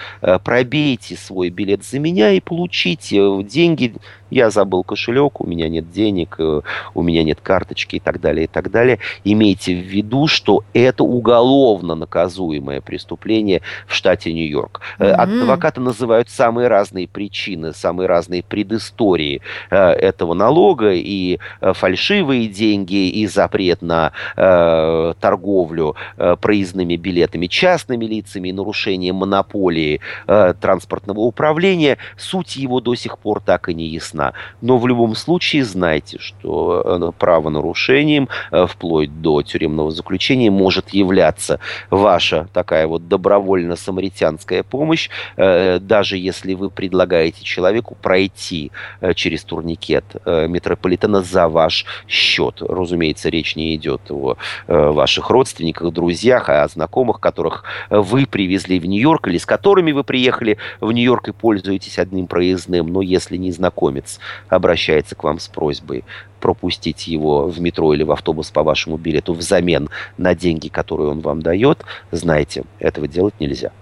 пробейте 0.44 1.16
свой 1.16 1.48
билет 1.50 1.84
за 1.84 1.98
меня 1.98 2.32
и 2.32 2.40
получите 2.40 3.20
деньги 3.42 3.94
я 4.31 4.50
забыл 4.50 4.85
кошелек, 4.85 5.40
у 5.40 5.46
меня 5.46 5.68
нет 5.68 5.90
денег, 5.90 6.37
э, 6.38 6.61
у 6.94 7.03
меня 7.03 7.24
нет 7.24 7.40
карточки 7.42 7.96
и 7.96 8.00
так 8.00 8.20
далее, 8.20 8.44
и 8.44 8.46
так 8.46 8.70
далее. 8.70 8.98
Имейте 9.24 9.74
в 9.74 9.85
виду, 9.85 10.26
что 10.26 10.62
это 10.72 11.05
уголовно 11.05 11.94
наказуемое 11.94 12.81
преступление 12.81 13.62
в 13.87 13.94
штате 13.94 14.33
Нью-Йорк. 14.33 14.81
Mm-hmm. 14.98 15.12
Адвокаты 15.12 15.81
называют 15.81 16.31
самые 16.31 16.68
разные 16.68 17.09
причины, 17.09 17.72
самые 17.72 18.07
разные 18.07 18.42
предыстории 18.42 19.42
э, 19.70 19.76
этого 19.76 20.35
налога, 20.35 20.92
и 20.92 21.38
фальшивые 21.61 22.48
деньги, 22.48 23.09
и 23.09 23.26
запрет 23.26 23.83
на 23.83 24.12
э, 24.37 25.14
торговлю 25.20 25.96
э, 26.16 26.37
проездными 26.40 26.96
билетами 26.96 27.46
частными 27.46 28.05
лицами, 28.05 28.48
и 28.48 28.53
нарушение 28.53 29.12
монополии 29.12 30.00
э, 30.26 30.55
транспортного 30.61 31.20
управления. 31.20 31.98
Суть 32.16 32.57
его 32.57 32.81
до 32.81 32.94
сих 32.94 33.18
пор 33.18 33.30
так 33.38 33.69
и 33.69 33.75
не 33.75 33.87
ясна. 33.87 34.33
Но 34.61 34.79
в 34.79 34.88
любом 34.88 35.14
случае 35.14 35.64
знайте, 35.64 36.19
что 36.19 36.83
э, 36.85 37.12
правонарушением 37.16 38.29
э, 38.51 38.66
вплоть 38.66 39.23
до 39.23 39.43
тюремного 39.43 39.93
заключения 39.93 40.51
может 40.51 40.88
являться 40.88 41.61
ваша 41.90 42.49
такая 42.53 42.88
вот 42.88 43.07
добровольно-самаритянская 43.07 44.64
помощь, 44.64 45.09
э, 45.37 45.79
даже 45.79 46.16
если 46.16 46.55
вы 46.55 46.71
предлагаете 46.71 47.45
человеку 47.45 47.97
пройти 48.01 48.73
через 49.14 49.45
турникет 49.45 50.05
метрополитена 50.27 51.23
за 51.23 51.49
ваш 51.49 51.85
счет. 52.09 52.62
Разумеется, 52.62 53.29
речь 53.29 53.57
не 53.57 53.77
идет 53.77 54.01
о 54.11 54.37
ваших 54.66 55.31
родственниках, 55.31 55.93
друзьях, 55.93 56.49
а 56.49 56.64
о 56.64 56.69
знакомых, 56.69 57.21
которых 57.21 57.64
вы 57.90 58.27
привезли 58.27 58.79
в 58.79 58.87
Нью-Йорк 58.87 59.29
или 59.29 59.38
с 59.38 59.47
которыми 59.47 59.93
вы 59.93 60.05
приехали 60.05 60.59
в 60.81 60.90
Нью-Йорк 60.93 61.29
и 61.29 61.33
пользуетесь 61.33 61.99
одним 61.99 62.27
проездным, 62.27 62.87
но 62.87 63.03
если 63.03 63.19
не 63.37 63.52
знакомец 63.52 64.00
владелец 64.00 64.18
обращается 64.48 65.14
к 65.14 65.24
вам 65.24 65.38
с 65.38 65.48
просьбой 65.48 66.04
пропустить 66.40 67.06
его 67.06 67.46
в 67.46 67.61
метро 67.61 67.94
или 67.94 68.02
в 68.02 68.11
автобус 68.11 68.50
по 68.50 68.62
вашему 68.62 68.96
билету 68.96 69.35
взамен 69.35 69.88
на 70.16 70.35
деньги, 70.35 70.68
которые 70.68 71.11
он 71.11 71.20
вам 71.20 71.42
дает, 71.42 71.85
знайте, 72.11 72.64
этого 72.78 73.06
делать 73.06 73.35
нельзя. 73.40 73.72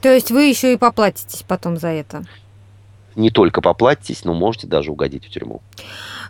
То 0.00 0.12
есть 0.12 0.30
вы 0.30 0.44
еще 0.44 0.72
и 0.72 0.76
поплатитесь 0.76 1.42
потом 1.46 1.76
за 1.76 1.88
это? 1.88 2.24
Не 3.16 3.30
только 3.30 3.60
поплатитесь, 3.60 4.24
но 4.24 4.34
можете 4.34 4.66
даже 4.66 4.90
угодить 4.90 5.26
в 5.26 5.30
тюрьму. 5.30 5.62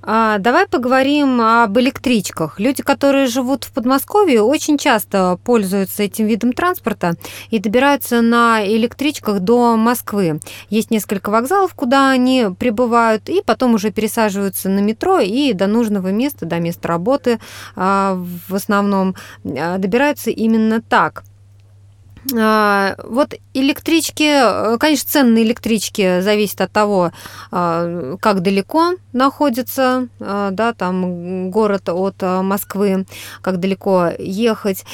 А, 0.03 0.39
давай 0.39 0.67
поговорим 0.67 1.41
об 1.41 1.79
электричках. 1.79 2.61
Люди, 2.61 2.83
которые 2.83 3.27
живут 3.27 3.65
в 3.65 3.73
Подмосковье, 3.73 4.43
очень 4.43 4.77
часто 4.77 5.39
пользуются 5.45 6.03
этим 6.03 6.27
видом 6.27 6.53
транспорта 6.53 7.17
и 7.51 7.59
добираются 7.59 8.21
на 8.21 8.67
электричках 8.67 9.41
до 9.41 9.77
Москвы. 9.77 10.41
Есть 10.69 10.91
несколько 10.91 11.31
вокзалов, 11.31 11.75
куда 11.75 12.11
они 12.11 12.49
прибывают, 12.59 13.31
и 13.31 13.43
потом 13.43 13.75
уже 13.75 13.91
пересаживаются 13.91 14.69
на 14.69 14.81
метро 14.81 15.21
и 15.21 15.55
до 15.55 15.67
нужного 15.67 16.09
места, 16.09 16.45
до 16.45 16.61
места 16.61 16.89
работы 16.89 17.41
а, 17.75 18.23
в 18.49 18.55
основном 18.55 19.15
а, 19.45 19.79
добираются 19.79 20.31
именно 20.31 20.83
так. 20.83 21.25
А, 22.33 22.97
вот 23.05 23.35
электрички, 23.53 24.75
э, 24.75 24.79
конечно, 24.79 25.11
цены 25.11 25.31
на 25.31 25.43
электрички 25.43 26.21
зависят 26.21 26.63
от 26.63 26.73
того, 26.73 27.13
а, 27.51 28.17
как 28.21 28.41
далеко 28.41 28.95
находится, 29.13 30.09
а, 30.21 30.51
да, 30.51 30.73
там 30.73 31.51
город 31.51 31.89
от 31.89 32.23
Москвы, 32.23 33.07
как 33.43 33.61
далеко 33.61 34.11
ехать. 34.19 34.85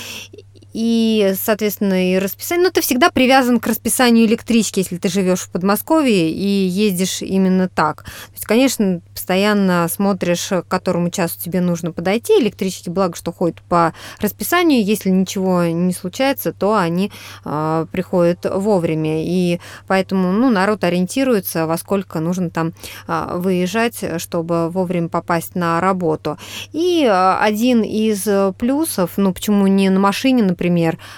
И, 0.73 1.35
соответственно, 1.41 2.13
и 2.13 2.19
расписание. 2.19 2.67
Ну, 2.67 2.71
ты 2.71 2.81
всегда 2.81 3.11
привязан 3.11 3.59
к 3.59 3.67
расписанию 3.67 4.27
электрички, 4.27 4.81
если 4.81 4.99
ты 4.99 5.09
живешь 5.09 5.41
в 5.41 5.51
Подмосковье 5.51 6.31
и 6.31 6.47
ездишь 6.47 7.23
именно 7.23 7.69
так. 7.69 8.05
То 8.05 8.33
есть, 8.35 8.45
конечно, 8.45 9.01
постоянно 9.13 9.89
смотришь, 9.89 10.49
к 10.49 10.65
которому 10.69 11.11
часу 11.11 11.41
тебе 11.41 11.61
нужно 11.61 11.93
подойти. 11.93 12.39
Электрички, 12.39 12.89
благо, 12.89 13.17
что 13.17 13.33
ходят 13.33 13.61
по 13.63 13.93
расписанию. 14.21 14.85
Если 14.85 15.11
ничего 15.11 15.65
не 15.65 15.93
случается, 15.93 16.53
то 16.53 16.77
они 16.77 17.11
э, 17.45 17.87
приходят 17.91 18.47
вовремя. 18.51 19.25
И 19.25 19.61
поэтому, 19.87 20.33
ну, 20.33 20.51
народ 20.51 20.85
ориентируется, 20.85 21.67
во 21.67 21.77
сколько 21.79 22.21
нужно 22.21 22.51
там 22.51 22.73
э, 23.09 23.33
выезжать, 23.37 24.05
чтобы 24.19 24.71
вовремя 24.71 25.09
попасть 25.09 25.55
на 25.55 25.81
работу. 25.81 26.39
И 26.73 27.05
э, 27.05 27.37
один 27.41 27.83
из 27.83 28.27
плюсов, 28.57 29.13
ну, 29.17 29.33
почему 29.33 29.67
не 29.67 29.91
на 29.91 29.99
машине, 29.99 30.43
например, 30.45 30.60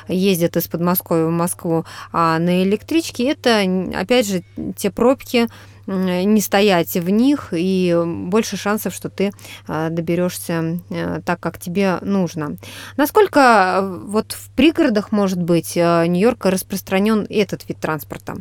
ездят 0.09 0.57
из 0.57 0.69
Подмосковья 0.69 1.27
в 1.27 1.31
Москву, 1.31 1.85
а 2.13 2.39
на 2.39 2.63
электричке, 2.63 3.31
это, 3.31 3.63
опять 3.95 4.27
же, 4.27 4.43
те 4.77 4.91
пробки, 4.91 5.49
не 5.87 6.41
стоять 6.41 6.95
в 6.95 7.11
них, 7.11 7.49
и 7.53 8.01
больше 8.05 8.57
шансов, 8.57 8.95
что 8.95 9.11
ты 9.11 9.33
а, 9.67 9.91
доберешься 9.91 10.79
э, 10.91 11.21
так, 11.25 11.41
как 11.41 11.59
тебе 11.59 11.99
нужно. 12.03 12.57
Насколько 12.97 13.81
э, 13.81 13.99
вот 14.07 14.33
в 14.33 14.51
пригородах, 14.51 15.11
может 15.11 15.43
быть, 15.43 15.77
э, 15.77 16.07
Нью-Йорка 16.07 16.51
распространен 16.51 17.27
этот 17.29 17.69
вид 17.69 17.79
транспорта? 17.79 18.37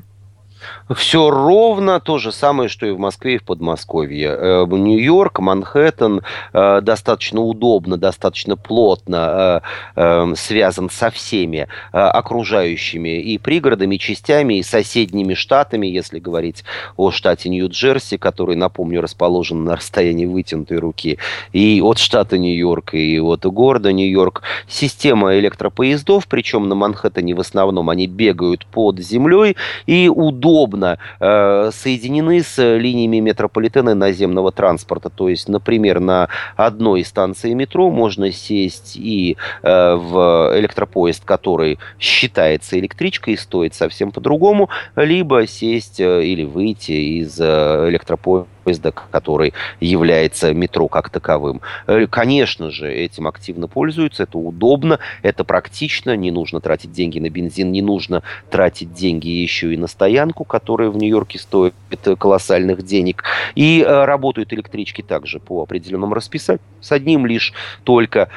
Все 0.93 1.29
ровно 1.29 1.99
то 1.99 2.17
же 2.17 2.31
самое, 2.31 2.69
что 2.69 2.85
и 2.85 2.91
в 2.91 2.99
Москве 2.99 3.35
и 3.35 3.37
в 3.37 3.43
Подмосковье. 3.43 4.35
Э, 4.37 4.65
Нью-Йорк, 4.69 5.39
Манхэттен 5.39 6.21
э, 6.53 6.81
достаточно 6.81 7.41
удобно, 7.41 7.97
достаточно 7.97 8.57
плотно 8.57 9.61
э, 9.95 10.33
связан 10.35 10.89
со 10.89 11.09
всеми 11.09 11.67
окружающими 11.91 13.21
и 13.21 13.37
пригородами, 13.37 13.95
и 13.95 13.99
частями, 13.99 14.59
и 14.59 14.63
соседними 14.63 15.33
штатами, 15.33 15.87
если 15.87 16.19
говорить 16.19 16.63
о 16.97 17.11
штате 17.11 17.49
Нью-Джерси, 17.49 18.17
который, 18.17 18.55
напомню, 18.55 19.01
расположен 19.01 19.63
на 19.63 19.75
расстоянии 19.75 20.25
вытянутой 20.25 20.77
руки, 20.77 21.17
и 21.53 21.81
от 21.81 21.97
штата 21.97 22.37
Нью-Йорк, 22.37 22.93
и 22.93 23.19
от 23.19 23.45
города 23.45 23.91
Нью-Йорк. 23.91 24.41
Система 24.67 25.37
электропоездов, 25.39 26.27
причем 26.27 26.67
на 26.67 26.75
Манхэттене 26.75 27.33
в 27.33 27.39
основном 27.39 27.89
они 27.89 28.07
бегают 28.07 28.65
под 28.65 28.99
землей, 28.99 29.55
и 29.85 30.09
удобно 30.09 30.50
удобно 30.51 30.97
э, 31.19 31.71
соединены 31.73 32.43
с 32.43 32.61
линиями 32.77 33.19
метрополитена 33.19 33.95
наземного 33.95 34.51
транспорта. 34.51 35.09
То 35.09 35.29
есть, 35.29 35.49
например, 35.49 35.99
на 35.99 36.27
одной 36.55 37.03
станции 37.03 37.53
метро 37.53 37.89
можно 37.89 38.31
сесть 38.31 38.95
и 38.95 39.37
э, 39.63 39.95
в 39.95 40.53
электропоезд, 40.57 41.23
который 41.25 41.79
считается 41.99 42.77
электричкой 42.77 43.33
и 43.35 43.37
стоит 43.37 43.73
совсем 43.73 44.11
по-другому, 44.11 44.69
либо 44.95 45.47
сесть 45.47 45.99
э, 45.99 46.25
или 46.25 46.43
выйти 46.43 46.91
из 46.91 47.39
э, 47.39 47.89
электропоезда 47.89 48.51
поезда, 48.63 48.91
который 48.91 49.53
является 49.79 50.53
метро 50.53 50.87
как 50.87 51.09
таковым. 51.09 51.61
Э, 51.87 52.07
конечно 52.07 52.71
же, 52.71 52.91
этим 52.91 53.27
активно 53.27 53.67
пользуются, 53.67 54.23
это 54.23 54.37
удобно, 54.37 54.99
это 55.23 55.43
практично, 55.43 56.15
не 56.15 56.31
нужно 56.31 56.61
тратить 56.61 56.91
деньги 56.91 57.19
на 57.19 57.29
бензин, 57.29 57.71
не 57.71 57.81
нужно 57.81 58.23
тратить 58.49 58.93
деньги 58.93 59.27
еще 59.27 59.73
и 59.73 59.77
на 59.77 59.87
стоянку, 59.87 60.40
которая 60.43 60.89
в 60.89 60.97
Нью-Йорке 60.97 61.39
стоит 61.39 61.73
колоссальных 62.17 62.83
денег. 62.83 63.23
И 63.55 63.81
э, 63.81 64.05
работают 64.05 64.53
электрички 64.53 65.01
также 65.01 65.39
по 65.39 65.63
определенному 65.63 66.13
расписанию, 66.13 66.61
с 66.79 66.91
одним 66.91 67.25
лишь 67.25 67.53
только 67.83 68.29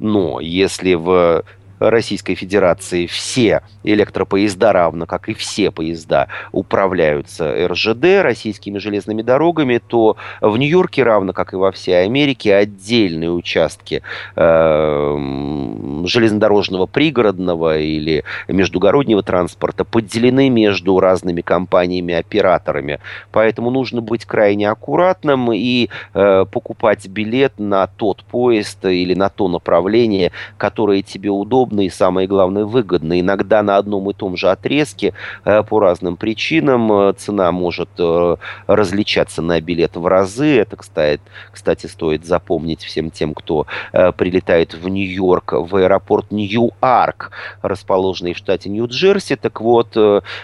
но 0.00 0.40
если 0.40 0.94
в 0.94 1.44
Российской 1.78 2.34
Федерации 2.34 3.06
все 3.06 3.62
электропоезда, 3.84 4.72
равно 4.72 5.06
как 5.06 5.28
и 5.28 5.34
все 5.34 5.70
поезда, 5.70 6.28
управляются 6.52 7.68
РЖД, 7.68 8.22
российскими 8.22 8.78
железными 8.78 9.22
дорогами, 9.22 9.78
то 9.78 10.16
в 10.40 10.56
Нью-Йорке, 10.56 11.02
равно 11.02 11.32
как 11.32 11.52
и 11.52 11.56
во 11.56 11.72
всей 11.72 12.04
Америке, 12.04 12.54
отдельные 12.54 13.30
участки 13.30 14.02
э, 14.36 16.02
железнодорожного 16.04 16.86
пригородного 16.86 17.78
или 17.78 18.24
междугороднего 18.48 19.22
транспорта 19.22 19.84
поделены 19.84 20.48
между 20.48 20.98
разными 21.00 21.40
компаниями-операторами. 21.40 23.00
Поэтому 23.32 23.70
нужно 23.70 24.00
быть 24.00 24.24
крайне 24.24 24.68
аккуратным 24.68 25.52
и 25.52 25.88
э, 26.14 26.44
покупать 26.50 27.06
билет 27.08 27.54
на 27.58 27.86
тот 27.86 28.24
поезд 28.24 28.84
или 28.84 29.14
на 29.14 29.28
то 29.28 29.48
направление, 29.48 30.32
которое 30.56 31.02
тебе 31.02 31.30
удобно 31.30 31.67
удобно 31.68 31.82
и, 31.82 31.90
самое 31.90 32.26
главное, 32.26 32.64
выгодно. 32.64 33.20
Иногда 33.20 33.62
на 33.62 33.76
одном 33.76 34.10
и 34.10 34.14
том 34.14 34.36
же 34.36 34.50
отрезке 34.50 35.12
э, 35.44 35.62
по 35.62 35.80
разным 35.80 36.16
причинам 36.16 36.90
э, 36.92 37.12
цена 37.16 37.52
может 37.52 37.90
э, 37.98 38.36
различаться 38.66 39.42
на 39.42 39.60
билет 39.60 39.96
в 39.96 40.06
разы. 40.06 40.58
Это, 40.58 40.76
кстати, 40.76 41.86
стоит 41.86 42.24
запомнить 42.24 42.82
всем 42.82 43.10
тем, 43.10 43.34
кто 43.34 43.66
прилетает 43.92 44.74
в 44.74 44.88
Нью-Йорк, 44.88 45.52
в 45.52 45.76
аэропорт 45.76 46.30
Нью-Арк, 46.30 47.30
расположенный 47.62 48.34
в 48.34 48.38
штате 48.38 48.68
Нью-Джерси. 48.68 49.36
Так 49.36 49.60
вот, 49.60 49.96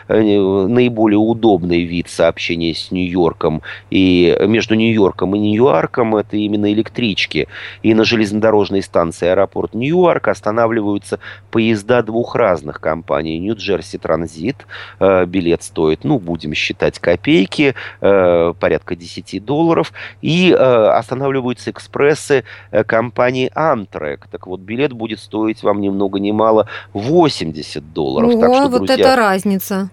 наиболее 0.09 1.19
удобный 1.19 1.85
вид 1.85 2.09
сообщения 2.09 2.75
с 2.75 2.91
Нью-Йорком 2.91 3.63
и 3.91 4.37
между 4.47 4.75
Нью-Йорком 4.75 5.35
и 5.35 5.39
Нью-Арком 5.39 6.17
это 6.17 6.37
именно 6.37 6.73
электрички. 6.73 7.49
И 7.83 7.95
на 7.95 8.05
железнодорожной 8.05 8.83
станции 8.83 9.29
аэропорт 9.29 9.75
Нью-Арк 9.75 10.29
останавливаются 10.29 11.13
продаются 11.14 11.18
поезда 11.50 12.03
двух 12.03 12.35
разных 12.35 12.81
компаний. 12.81 13.38
Нью-Джерси 13.38 13.98
Транзит. 13.98 14.66
Э, 14.98 15.24
билет 15.24 15.62
стоит, 15.62 16.05
ну, 16.05 16.18
будем 16.18 16.55
считать 16.55 16.98
копейки, 16.98 17.74
э, 18.00 18.55
порядка 18.59 18.96
10 18.96 19.44
долларов. 19.44 19.92
И 20.20 20.50
э, 20.50 20.57
останавливаются 20.57 21.70
экспрессы 21.70 22.44
компании 22.87 23.50
Amtrak. 23.55 24.22
Так 24.31 24.46
вот, 24.46 24.61
билет 24.61 24.92
будет 24.92 25.20
стоить 25.20 25.62
вам 25.62 25.81
ни 25.81 25.88
много 25.88 26.18
ни 26.18 26.33
мало 26.33 26.66
80 26.92 27.92
долларов. 27.92 28.35
О, 28.35 28.40
так 28.40 28.55
что, 28.55 28.68
вот 28.68 28.79
друзья, 28.87 28.94
это 28.94 29.16
разница. 29.16 29.90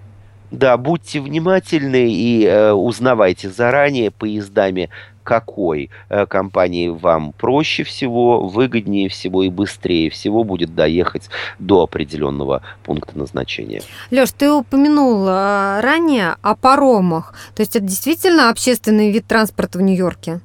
Да, 0.51 0.75
будьте 0.75 1.21
внимательны 1.21 2.11
и 2.11 2.45
э, 2.45 2.71
узнавайте 2.73 3.49
заранее 3.49 4.11
поездами, 4.11 4.89
какой 5.23 5.89
э, 6.09 6.25
компании 6.25 6.89
вам 6.89 7.33
проще 7.33 7.83
всего, 7.83 8.47
выгоднее 8.47 9.09
всего 9.09 9.43
и 9.43 9.49
быстрее 9.49 10.09
всего 10.09 10.43
будет 10.43 10.75
доехать 10.75 11.29
до 11.59 11.83
определенного 11.83 12.61
пункта 12.83 13.17
назначения. 13.17 13.81
Леш, 14.11 14.31
ты 14.31 14.51
упомянул 14.51 15.27
э, 15.27 15.79
ранее 15.81 16.35
о 16.41 16.55
паромах. 16.55 17.33
То 17.55 17.61
есть 17.61 17.75
это 17.75 17.85
действительно 17.85 18.49
общественный 18.49 19.11
вид 19.11 19.27
транспорта 19.27 19.77
в 19.77 19.81
Нью-Йорке? 19.81 20.41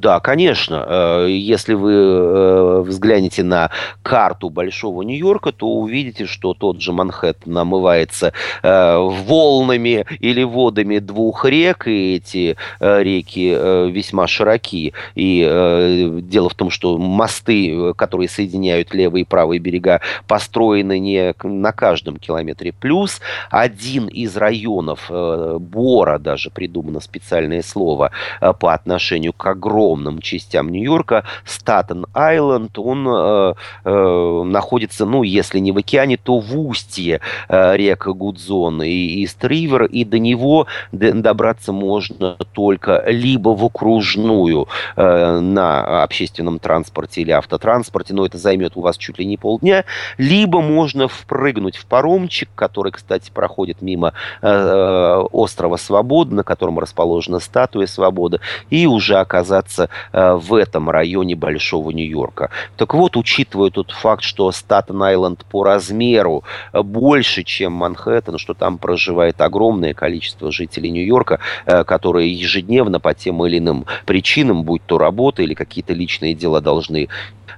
Да, 0.00 0.20
конечно. 0.20 0.84
Э, 0.86 1.26
если 1.30 1.72
вы 1.72 1.92
э, 1.94 2.80
взглянете 2.82 3.42
на 3.42 3.70
карту 4.02 4.50
Большого 4.50 5.02
Нью-Йорка, 5.02 5.52
то 5.52 5.68
увидите, 5.68 6.26
что 6.26 6.52
тот 6.52 6.82
же 6.82 6.92
Манхэттен 6.92 7.56
омывается 7.56 8.34
э, 8.62 8.96
волнами 8.98 10.04
или 10.20 10.42
водами 10.42 10.98
двух 10.98 11.46
рек, 11.46 11.86
и 11.86 12.16
эти 12.16 12.56
реки 12.80 13.50
весьма 13.90 14.26
широки. 14.26 14.92
И 15.14 16.20
дело 16.22 16.48
в 16.48 16.54
том, 16.54 16.70
что 16.70 16.98
мосты, 16.98 17.94
которые 17.94 18.28
соединяют 18.28 18.92
левые 18.92 19.22
и 19.22 19.26
правые 19.26 19.60
берега, 19.60 20.00
построены 20.26 20.98
не 20.98 21.34
на 21.42 21.72
каждом 21.72 22.16
километре. 22.18 22.72
Плюс 22.72 23.20
один 23.50 24.08
из 24.08 24.36
районов 24.36 25.10
Бора, 25.10 26.18
даже 26.18 26.50
придумано 26.50 27.00
специальное 27.00 27.62
слово, 27.62 28.10
по 28.40 28.74
отношению 28.74 29.32
к 29.32 29.46
огромному 29.46 29.85
огромным 29.86 30.20
частям 30.20 30.70
Нью-Йорка, 30.70 31.24
Статен-Айленд, 31.44 32.78
он 32.78 33.06
э, 33.08 33.54
э, 33.84 34.42
находится, 34.44 35.06
ну, 35.06 35.22
если 35.22 35.58
не 35.58 35.72
в 35.72 35.78
океане, 35.78 36.16
то 36.16 36.40
в 36.40 36.58
устье 36.58 37.20
э, 37.48 37.76
рек 37.76 38.06
Гудзон 38.06 38.82
и 38.82 39.22
Ист-Ривер, 39.24 39.84
и 39.84 40.04
до 40.04 40.18
него 40.18 40.66
добраться 40.92 41.72
можно 41.72 42.36
только 42.52 43.04
либо 43.06 43.50
в 43.50 43.64
окружную 43.64 44.68
э, 44.96 45.40
на 45.40 46.02
общественном 46.02 46.58
транспорте 46.58 47.22
или 47.22 47.30
автотранспорте, 47.30 48.14
но 48.14 48.26
это 48.26 48.38
займет 48.38 48.72
у 48.76 48.80
вас 48.80 48.96
чуть 48.96 49.18
ли 49.18 49.24
не 49.24 49.36
полдня, 49.36 49.84
либо 50.18 50.60
можно 50.60 51.08
впрыгнуть 51.08 51.76
в 51.76 51.86
паромчик, 51.86 52.48
который, 52.54 52.92
кстати, 52.92 53.30
проходит 53.32 53.82
мимо 53.82 54.12
э, 54.42 54.48
э 54.48 55.26
острова 55.32 55.76
Свободы, 55.76 56.34
на 56.34 56.42
котором 56.42 56.78
расположена 56.78 57.40
статуя 57.40 57.86
Свободы, 57.86 58.40
и 58.70 58.86
уже 58.86 59.16
оказаться 59.16 59.75
находятся 59.76 59.88
в 60.12 60.54
этом 60.54 60.90
районе 60.90 61.34
Большого 61.34 61.90
Нью-Йорка. 61.90 62.50
Так 62.76 62.94
вот, 62.94 63.16
учитывая 63.16 63.70
тот 63.70 63.90
факт, 63.90 64.22
что 64.22 64.50
Статен-Айленд 64.50 65.44
по 65.46 65.64
размеру 65.64 66.44
больше, 66.72 67.42
чем 67.42 67.72
Манхэттен, 67.72 68.38
что 68.38 68.54
там 68.54 68.78
проживает 68.78 69.40
огромное 69.40 69.94
количество 69.94 70.50
жителей 70.50 70.90
Нью-Йорка, 70.90 71.40
которые 71.64 72.32
ежедневно 72.32 73.00
по 73.00 73.14
тем 73.14 73.44
или 73.46 73.58
иным 73.58 73.86
причинам, 74.04 74.64
будь 74.64 74.82
то 74.86 74.98
работа 74.98 75.42
или 75.42 75.54
какие-то 75.54 75.92
личные 75.92 76.34
дела, 76.34 76.60
должны 76.60 77.08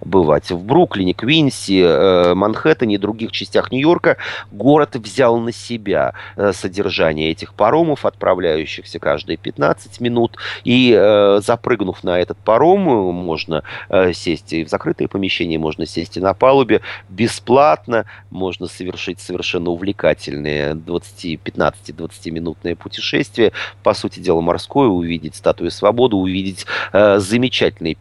бывать. 0.04 0.50
В 0.50 0.62
Бруклине, 0.64 1.14
Квинси, 1.14 1.81
э, 1.83 2.35
Манхэттене 2.35 2.96
и 2.96 2.98
других 2.98 3.33
частях 3.33 3.70
Нью-Йорка 3.70 4.16
город 4.50 4.96
взял 4.96 5.38
на 5.38 5.52
себя 5.52 6.14
э, 6.37 6.52
содержание 6.52 7.31
этих 7.31 7.54
паромов, 7.54 8.04
отправляющихся 8.04 8.98
каждые 8.98 9.37
15 9.37 10.00
минут. 10.00 10.37
И 10.64 10.94
э, 10.96 11.40
запрыгнув 11.42 12.02
на 12.09 12.18
этот 12.18 12.38
паром, 12.38 12.81
можно 12.81 13.62
сесть 14.12 14.53
и 14.53 14.64
в 14.64 14.68
закрытое 14.68 15.09
помещение, 15.09 15.59
можно 15.59 15.87
сесть 15.87 16.16
и 16.16 16.21
на 16.21 16.35
палубе 16.35 16.81
бесплатно, 17.09 18.05
можно 18.31 18.66
совершить 18.66 19.21
совершенно 19.21 19.71
увлекательные 19.71 20.73
15-20-минутное 20.73 22.77
путешествие, 22.77 23.53
по 23.83 23.94
сути 23.94 24.21
дела 24.21 24.40
морское, 24.40 24.88
увидеть 24.88 25.37
статую 25.37 25.71
свободы, 25.71 26.16
увидеть 26.16 26.66
замечательный 26.92 27.94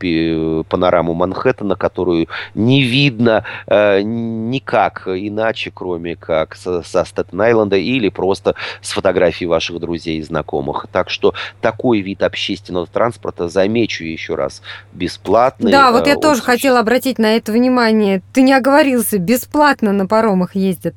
панораму 0.64 1.14
Манхэттена, 1.14 1.76
которую 1.76 2.28
не 2.56 2.84
видно 2.84 3.44
э, 3.68 4.02
никак 4.02 5.08
иначе, 5.08 5.72
кроме 5.74 6.16
как 6.16 6.56
со, 6.56 6.82
со 6.84 7.02
Стэттен-Айленда 7.02 7.78
или 7.78 8.10
просто 8.10 8.56
с 8.82 8.92
фотографий 8.92 9.46
ваших 9.46 9.80
друзей 9.80 10.20
и 10.20 10.24
знакомых. 10.24 10.88
Так 10.92 11.10
что 11.10 11.34
такой 11.62 12.02
вид 12.02 12.24
общественного 12.24 12.88
транспорта, 12.88 13.48
замечу 13.88 14.04
еще 14.04 14.36
раз, 14.36 14.62
бесплатный. 14.94 15.72
Да, 15.72 15.92
вот 15.92 16.08
я 16.08 16.14
э, 16.14 16.20
тоже 16.20 16.42
хотела 16.42 16.80
обратить 16.80 17.20
на 17.20 17.36
это 17.36 17.52
внимание. 17.52 18.22
Ты 18.34 18.42
не 18.42 18.54
оговорился, 18.54 19.18
бесплатно 19.18 19.92
на 19.92 20.06
паромах 20.08 20.56
ездят 20.56 20.96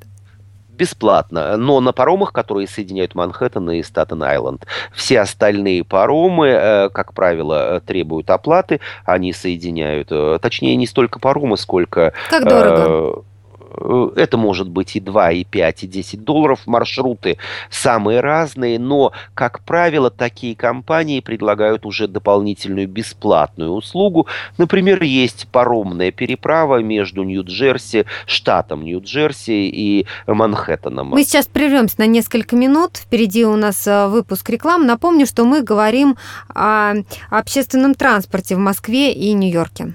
бесплатно, 0.76 1.58
но 1.58 1.78
на 1.80 1.92
паромах, 1.92 2.32
которые 2.32 2.66
соединяют 2.66 3.14
Манхэттен 3.14 3.70
и 3.72 3.82
Статен-Айленд. 3.82 4.66
Все 4.94 5.20
остальные 5.20 5.84
паромы, 5.84 6.46
э, 6.48 6.88
как 6.88 7.12
правило, 7.12 7.76
э, 7.76 7.80
требуют 7.80 8.30
оплаты, 8.30 8.80
они 9.04 9.34
соединяют, 9.34 10.08
э, 10.10 10.38
точнее, 10.40 10.76
не 10.76 10.86
столько 10.86 11.18
паромы, 11.18 11.58
сколько... 11.58 12.14
Как 12.30 12.48
дорого? 12.48 13.24
Э, 13.80 14.10
это 14.16 14.36
может 14.36 14.68
быть 14.68 14.96
и 14.96 15.00
2, 15.00 15.32
и 15.32 15.44
5, 15.44 15.84
и 15.84 15.86
10 15.86 16.24
долларов. 16.24 16.60
Маршруты 16.66 17.38
самые 17.70 18.20
разные, 18.20 18.78
но, 18.78 19.12
как 19.34 19.60
правило, 19.64 20.10
такие 20.10 20.54
компании 20.54 21.20
предлагают 21.20 21.86
уже 21.86 22.06
дополнительную 22.06 22.88
бесплатную 22.88 23.72
услугу. 23.72 24.26
Например, 24.58 25.02
есть 25.02 25.48
паромная 25.50 26.12
переправа 26.12 26.82
между 26.82 27.22
Нью-Джерси, 27.22 28.06
штатом 28.26 28.84
Нью-Джерси 28.84 29.68
и 29.68 30.06
Манхэттеном. 30.26 31.08
Мы 31.08 31.24
сейчас 31.24 31.46
прервемся 31.46 31.96
на 31.98 32.06
несколько 32.06 32.56
минут. 32.56 32.98
Впереди 32.98 33.44
у 33.44 33.56
нас 33.56 33.86
э, 33.86 34.08
выпуск 34.08 34.48
реклам. 34.50 34.86
Напомню, 34.86 35.26
что 35.26 35.44
мы 35.44 35.62
говорим 35.62 36.16
о 36.54 36.94
общественном 37.30 37.94
транспорте 37.94 38.56
в 38.56 38.58
Москве 38.58 39.12
и 39.12 39.32
Нью-Йорке. 39.32 39.94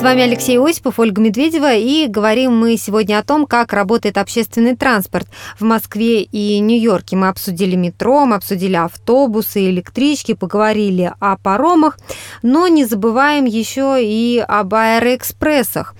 С 0.00 0.02
вами 0.02 0.22
Алексей 0.22 0.58
Осипов, 0.58 0.98
Ольга 0.98 1.20
Медведева, 1.20 1.74
и 1.74 2.06
говорим 2.06 2.56
мы 2.56 2.78
сегодня 2.78 3.18
о 3.18 3.22
том, 3.22 3.44
как 3.44 3.74
работает 3.74 4.16
общественный 4.16 4.74
транспорт 4.74 5.28
в 5.58 5.64
Москве 5.64 6.22
и 6.22 6.58
Нью-Йорке. 6.58 7.16
Мы 7.16 7.28
обсудили 7.28 7.76
метро, 7.76 8.24
мы 8.24 8.36
обсудили 8.36 8.76
автобусы, 8.76 9.68
электрички, 9.68 10.32
поговорили 10.32 11.12
о 11.20 11.36
паромах, 11.36 11.98
но 12.40 12.66
не 12.66 12.86
забываем 12.86 13.44
еще 13.44 13.98
и 14.00 14.38
об 14.38 14.72
аэроэкспрессах. 14.72 15.94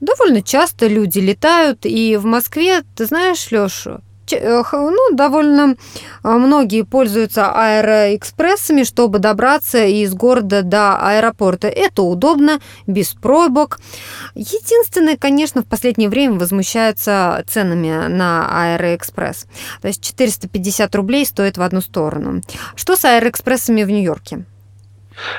Довольно 0.00 0.42
часто 0.42 0.88
люди 0.88 1.20
летают, 1.20 1.86
и 1.86 2.16
в 2.16 2.24
Москве, 2.24 2.82
ты 2.96 3.06
знаешь, 3.06 3.52
Леша, 3.52 4.00
ну, 4.72 5.16
довольно 5.16 5.76
э, 6.22 6.28
многие 6.28 6.82
пользуются 6.82 7.50
аэроэкспрессами, 7.52 8.82
чтобы 8.82 9.18
добраться 9.18 9.84
из 9.84 10.14
города 10.14 10.62
до 10.62 10.96
аэропорта. 10.96 11.68
Это 11.68 12.02
удобно, 12.02 12.60
без 12.86 13.14
пробок. 13.14 13.80
Единственное, 14.34 15.16
конечно, 15.16 15.62
в 15.62 15.66
последнее 15.66 16.08
время 16.08 16.38
возмущаются 16.38 17.44
ценами 17.46 18.08
на 18.08 18.74
аэроэкспресс. 18.74 19.46
То 19.82 19.88
есть 19.88 20.02
450 20.02 20.94
рублей 20.94 21.24
стоит 21.26 21.56
в 21.56 21.62
одну 21.62 21.80
сторону. 21.80 22.42
Что 22.74 22.96
с 22.96 23.04
аэроэкспрессами 23.04 23.82
в 23.82 23.90
Нью-Йорке? 23.90 24.44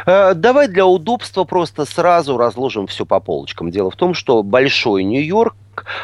Э, 0.06 0.34
давай 0.34 0.68
для 0.68 0.86
удобства 0.86 1.44
просто 1.44 1.86
сразу 1.86 2.38
разложим 2.38 2.88
все 2.88 3.06
по 3.06 3.20
полочкам. 3.20 3.72
Дело 3.72 3.92
в 3.92 3.96
том, 3.96 4.14
что 4.14 4.44
большой 4.44 5.04
Нью-Йорк 5.04 5.56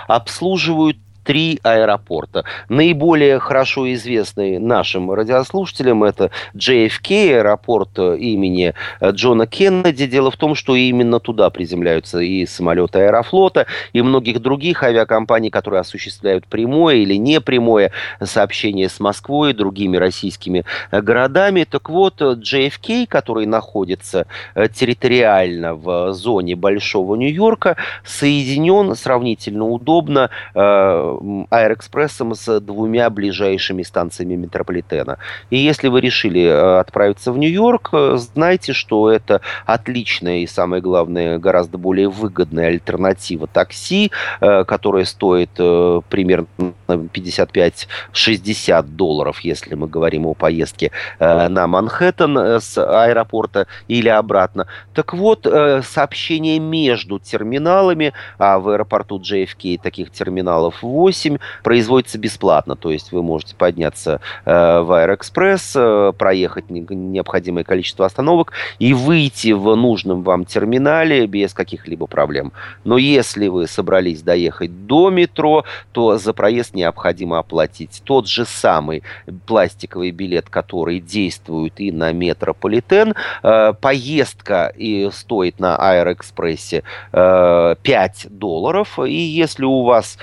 обслуживают 0.07 0.97
три 1.23 1.59
аэропорта. 1.63 2.43
Наиболее 2.69 3.39
хорошо 3.39 3.91
известный 3.93 4.59
нашим 4.59 5.11
радиослушателям 5.11 6.03
это 6.03 6.31
JFK, 6.55 7.37
аэропорт 7.37 7.89
э, 7.97 8.17
имени 8.17 8.73
э, 8.99 9.11
Джона 9.11 9.47
Кеннеди. 9.47 10.05
Дело 10.07 10.31
в 10.31 10.37
том, 10.37 10.55
что 10.55 10.75
именно 10.75 11.19
туда 11.19 11.49
приземляются 11.49 12.19
и 12.19 12.45
самолеты 12.45 12.99
Аэрофлота, 12.99 13.67
и 13.93 14.01
многих 14.01 14.41
других 14.41 14.83
авиакомпаний, 14.83 15.49
которые 15.49 15.81
осуществляют 15.81 16.47
прямое 16.47 16.97
или 16.97 17.15
непрямое 17.15 17.91
сообщение 18.23 18.89
с 18.89 18.99
Москвой 18.99 19.51
и 19.51 19.53
другими 19.53 19.97
российскими 19.97 20.65
э, 20.91 21.01
городами. 21.01 21.65
Так 21.69 21.89
вот, 21.89 22.21
JFK, 22.21 23.07
который 23.07 23.45
находится 23.45 24.25
территориально 24.55 25.75
в 25.75 26.13
зоне 26.13 26.55
Большого 26.55 27.15
Нью-Йорка, 27.15 27.77
соединен 28.03 28.95
сравнительно 28.95 29.67
удобно 29.67 30.29
аэроэкспрессом 31.49 32.35
с 32.35 32.59
двумя 32.59 33.09
ближайшими 33.09 33.83
станциями 33.83 34.35
метрополитена. 34.35 35.17
И 35.49 35.57
если 35.57 35.87
вы 35.87 36.01
решили 36.01 36.43
э, 36.43 36.79
отправиться 36.79 37.31
в 37.31 37.37
Нью-Йорк, 37.37 37.89
э, 37.93 38.17
знайте, 38.17 38.73
что 38.73 39.09
это 39.11 39.41
отличная 39.65 40.39
и, 40.39 40.47
самое 40.47 40.81
главное, 40.81 41.37
гораздо 41.37 41.77
более 41.77 42.09
выгодная 42.09 42.67
альтернатива 42.67 43.47
такси, 43.47 44.11
э, 44.39 44.63
которая 44.63 45.05
стоит 45.05 45.51
примерно 45.53 46.47
55-60 46.87 48.83
долларов, 48.83 49.39
если 49.41 49.75
мы 49.75 49.87
говорим 49.87 50.25
о 50.25 50.33
поездке 50.33 50.91
на 51.19 51.67
Манхэттен 51.67 52.37
с 52.59 52.77
аэропорта 52.77 53.67
или 53.87 54.09
обратно. 54.09 54.67
Так 54.93 55.13
вот, 55.13 55.45
сообщение 55.83 56.59
между 56.59 57.19
терминалами, 57.19 58.13
а 58.37 58.59
в 58.59 58.69
аэропорту 58.69 59.19
JFK 59.19 59.79
таких 59.81 60.11
терминалов 60.11 60.81
8, 60.81 61.00
8 61.01 61.37
производится 61.63 62.17
бесплатно. 62.17 62.75
То 62.75 62.91
есть 62.91 63.11
вы 63.11 63.23
можете 63.23 63.55
подняться 63.55 64.21
э, 64.45 64.51
в 64.81 64.91
Аэроэкспресс, 64.91 65.73
э, 65.75 66.13
проехать 66.17 66.69
необходимое 66.69 67.63
количество 67.63 68.05
остановок 68.05 68.53
и 68.79 68.93
выйти 68.93 69.51
в 69.51 69.75
нужном 69.75 70.21
вам 70.23 70.45
терминале 70.45 71.25
без 71.25 71.53
каких-либо 71.53 72.05
проблем. 72.05 72.51
Но 72.83 72.97
если 72.97 73.47
вы 73.47 73.67
собрались 73.67 74.21
доехать 74.21 74.85
до 74.85 75.09
метро, 75.09 75.65
то 75.91 76.17
за 76.17 76.33
проезд 76.33 76.75
необходимо 76.75 77.39
оплатить 77.39 78.01
тот 78.05 78.27
же 78.27 78.45
самый 78.45 79.01
пластиковый 79.47 80.11
билет, 80.11 80.49
который 80.49 80.99
действует 80.99 81.79
и 81.79 81.91
на 81.91 82.11
метрополитен. 82.11 83.15
Э, 83.43 83.73
поездка 83.73 84.71
и 84.77 85.09
стоит 85.11 85.59
на 85.59 85.77
Аэроэкспрессе 85.77 86.83
5 87.11 88.27
долларов. 88.29 88.99
И 88.99 89.13
если 89.13 89.65
у 89.65 89.83
вас 89.83 90.17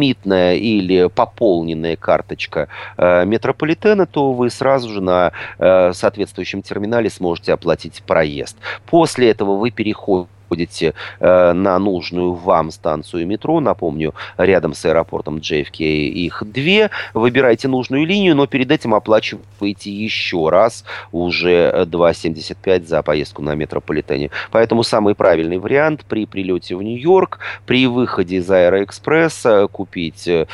безлимитная 0.00 0.54
или 0.56 1.08
пополненная 1.08 1.96
карточка 1.96 2.68
э, 2.96 3.24
метрополитена, 3.24 4.06
то 4.06 4.32
вы 4.32 4.50
сразу 4.50 4.88
же 4.88 5.00
на 5.00 5.32
э, 5.58 5.92
соответствующем 5.92 6.62
терминале 6.62 7.10
сможете 7.10 7.52
оплатить 7.52 8.02
проезд. 8.06 8.56
После 8.86 9.30
этого 9.30 9.56
вы 9.56 9.70
переходите 9.70 10.30
ходите 10.50 10.94
э, 11.20 11.52
на 11.52 11.78
нужную 11.78 12.34
вам 12.34 12.72
станцию 12.72 13.26
метро, 13.26 13.60
напомню, 13.60 14.14
рядом 14.36 14.74
с 14.74 14.84
аэропортом 14.84 15.38
JFK 15.38 15.84
их 16.08 16.42
две, 16.44 16.90
выбирайте 17.14 17.68
нужную 17.68 18.04
линию, 18.04 18.34
но 18.34 18.46
перед 18.46 18.70
этим 18.70 18.94
оплачиваете 18.94 19.90
еще 19.90 20.48
раз 20.48 20.84
уже 21.12 21.86
2,75 21.86 22.86
за 22.86 23.02
поездку 23.02 23.42
на 23.42 23.54
метрополитене. 23.54 24.30
Поэтому 24.50 24.82
самый 24.82 25.14
правильный 25.14 25.58
вариант 25.58 26.04
при 26.08 26.26
прилете 26.26 26.74
в 26.74 26.82
Нью-Йорк, 26.82 27.38
при 27.66 27.86
выходе 27.86 28.36
из 28.36 28.50
Аэроэкспресса 28.50 29.68
купить 29.68 30.26
э, 30.26 30.46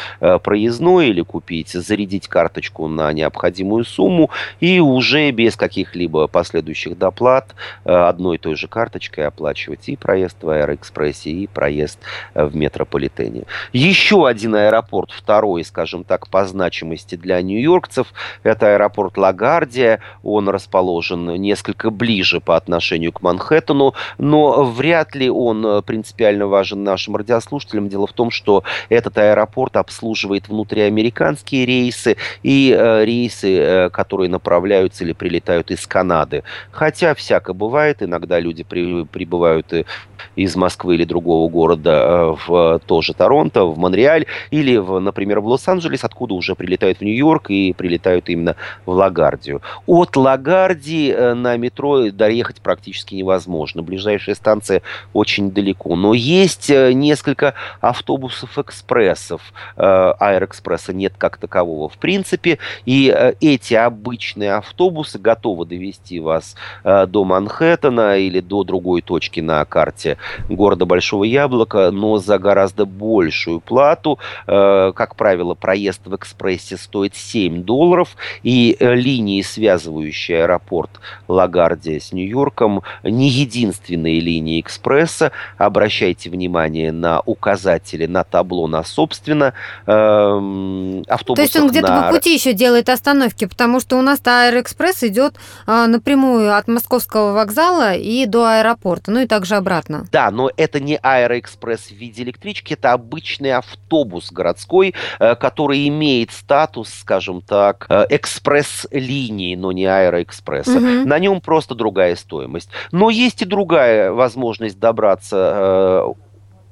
проездной 0.42 1.08
или 1.08 1.22
купить, 1.22 1.70
зарядить 1.70 2.28
карточку 2.28 2.86
на 2.88 3.12
необходимую 3.12 3.84
сумму 3.84 4.30
и 4.60 4.78
уже 4.78 5.30
без 5.30 5.56
каких-либо 5.56 6.26
последующих 6.26 6.98
доплат 6.98 7.54
э, 7.84 7.92
одной 7.92 8.36
и 8.36 8.38
той 8.38 8.56
же 8.56 8.68
карточкой 8.68 9.26
оплачивать 9.26 9.85
и 9.92 9.96
проезд 9.96 10.42
в 10.42 10.48
Аэроэкспрессе, 10.48 11.30
и 11.30 11.46
проезд 11.46 11.98
э, 12.34 12.44
в 12.44 12.56
метрополитене. 12.56 13.44
Еще 13.72 14.26
один 14.26 14.54
аэропорт, 14.54 15.10
второй, 15.10 15.64
скажем 15.64 16.04
так, 16.04 16.28
по 16.28 16.46
значимости 16.46 17.14
для 17.16 17.40
нью-йоркцев, 17.42 18.12
это 18.42 18.74
аэропорт 18.74 19.16
Лагардия. 19.16 20.00
Он 20.22 20.48
расположен 20.48 21.26
несколько 21.40 21.90
ближе 21.90 22.40
по 22.40 22.56
отношению 22.56 23.12
к 23.12 23.22
Манхэттену, 23.22 23.94
но 24.18 24.64
вряд 24.64 25.14
ли 25.14 25.28
он 25.30 25.64
э, 25.66 25.82
принципиально 25.82 26.46
важен 26.46 26.84
нашим 26.84 27.16
радиослушателям. 27.16 27.88
Дело 27.88 28.06
в 28.06 28.12
том, 28.12 28.30
что 28.30 28.64
этот 28.88 29.18
аэропорт 29.18 29.76
обслуживает 29.76 30.48
внутриамериканские 30.48 31.66
рейсы 31.66 32.16
и 32.42 32.74
э, 32.76 33.04
рейсы, 33.04 33.90
которые 33.92 34.28
направляются 34.28 35.04
или 35.04 35.12
прилетают 35.12 35.70
из 35.70 35.86
Канады. 35.86 36.42
Хотя 36.70 37.14
всяко 37.14 37.52
бывает, 37.52 38.02
иногда 38.02 38.38
люди 38.38 38.62
при, 38.62 39.04
прибывают 39.04 39.72
самолеты 39.76 39.86
из 40.34 40.54
Москвы 40.56 40.94
или 40.94 41.04
другого 41.04 41.48
города 41.48 41.90
э, 41.90 42.36
в 42.46 42.80
тоже 42.86 43.14
Торонто, 43.14 43.64
в 43.64 43.78
Монреаль 43.78 44.26
или, 44.50 44.76
в, 44.76 44.98
например, 44.98 45.40
в 45.40 45.46
Лос-Анджелес, 45.46 46.04
откуда 46.04 46.34
уже 46.34 46.54
прилетают 46.54 46.98
в 46.98 47.02
Нью-Йорк 47.02 47.50
и 47.50 47.72
прилетают 47.72 48.28
именно 48.28 48.56
в 48.84 48.90
Лагардию. 48.90 49.62
От 49.86 50.16
Лагардии 50.16 51.10
э, 51.10 51.34
на 51.34 51.56
метро 51.56 52.10
доехать 52.10 52.60
практически 52.60 53.14
невозможно. 53.14 53.82
Ближайшая 53.82 54.34
станция 54.34 54.82
очень 55.12 55.50
далеко. 55.50 55.96
Но 55.96 56.12
есть 56.14 56.70
э, 56.70 56.92
несколько 56.92 57.54
автобусов-экспрессов. 57.80 59.40
Аэроэкспресса 59.76 60.92
нет 60.92 61.14
как 61.16 61.38
такового 61.38 61.88
в 61.88 61.98
принципе. 61.98 62.58
И 62.84 63.14
эти 63.40 63.74
обычные 63.74 64.54
автобусы 64.54 65.18
готовы 65.18 65.66
довести 65.66 66.20
вас 66.20 66.56
до 66.84 67.24
Манхэттена 67.24 68.18
или 68.18 68.40
до 68.40 68.64
другой 68.64 69.02
точки 69.02 69.40
на 69.40 69.64
карте 69.66 70.18
города 70.48 70.86
Большого 70.86 71.24
Яблока, 71.24 71.90
но 71.90 72.18
за 72.18 72.38
гораздо 72.38 72.86
большую 72.86 73.60
плату. 73.60 74.18
Э, 74.46 74.92
как 74.94 75.16
правило, 75.16 75.54
проезд 75.54 76.02
в 76.06 76.14
экспрессе 76.14 76.76
стоит 76.76 77.14
7 77.14 77.62
долларов, 77.62 78.16
и 78.42 78.76
э, 78.78 78.94
линии, 78.94 79.42
связывающие 79.42 80.44
аэропорт 80.44 80.90
Лагардия 81.28 82.00
с 82.00 82.12
Нью-Йорком, 82.12 82.82
не 83.02 83.28
единственные 83.28 84.20
линии 84.20 84.60
экспресса. 84.60 85.32
Обращайте 85.58 86.30
внимание 86.30 86.92
на 86.92 87.20
указатели, 87.20 88.06
на 88.06 88.24
табло, 88.24 88.66
на 88.66 88.84
собственно 88.84 89.54
автобусах. 89.86 91.36
То 91.36 91.42
есть 91.42 91.56
он 91.56 91.68
где-то 91.68 91.88
на... 91.88 92.02
по 92.02 92.14
пути 92.14 92.34
еще 92.34 92.52
делает 92.52 92.88
остановки, 92.88 93.46
потому 93.46 93.80
что 93.80 93.96
у 93.96 94.02
нас-то 94.02 94.46
Аэроэкспресс 94.46 95.04
идет 95.04 95.34
а, 95.66 95.86
напрямую 95.86 96.56
от 96.56 96.68
московского 96.68 97.32
вокзала 97.32 97.94
и 97.94 98.26
до 98.26 98.46
аэропорта, 98.46 99.10
ну 99.10 99.20
и 99.20 99.26
также 99.26 99.55
обратно. 99.56 100.06
Да, 100.12 100.30
но 100.30 100.50
это 100.56 100.80
не 100.80 100.98
аэроэкспресс 101.02 101.88
в 101.88 101.92
виде 101.92 102.22
электрички, 102.22 102.74
это 102.74 102.92
обычный 102.92 103.52
автобус 103.52 104.30
городской, 104.30 104.94
э, 105.18 105.34
который 105.34 105.88
имеет 105.88 106.30
статус, 106.30 106.90
скажем 106.92 107.42
так, 107.42 107.86
э, 107.88 108.06
экспресс-линии, 108.10 109.56
но 109.56 109.72
не 109.72 109.86
аэроэкспресса. 109.86 110.78
Угу. 110.78 111.08
На 111.08 111.18
нем 111.18 111.40
просто 111.40 111.74
другая 111.74 112.16
стоимость. 112.16 112.70
Но 112.92 113.10
есть 113.10 113.42
и 113.42 113.44
другая 113.44 114.12
возможность 114.12 114.78
добраться 114.78 116.06
э, 116.16 116.25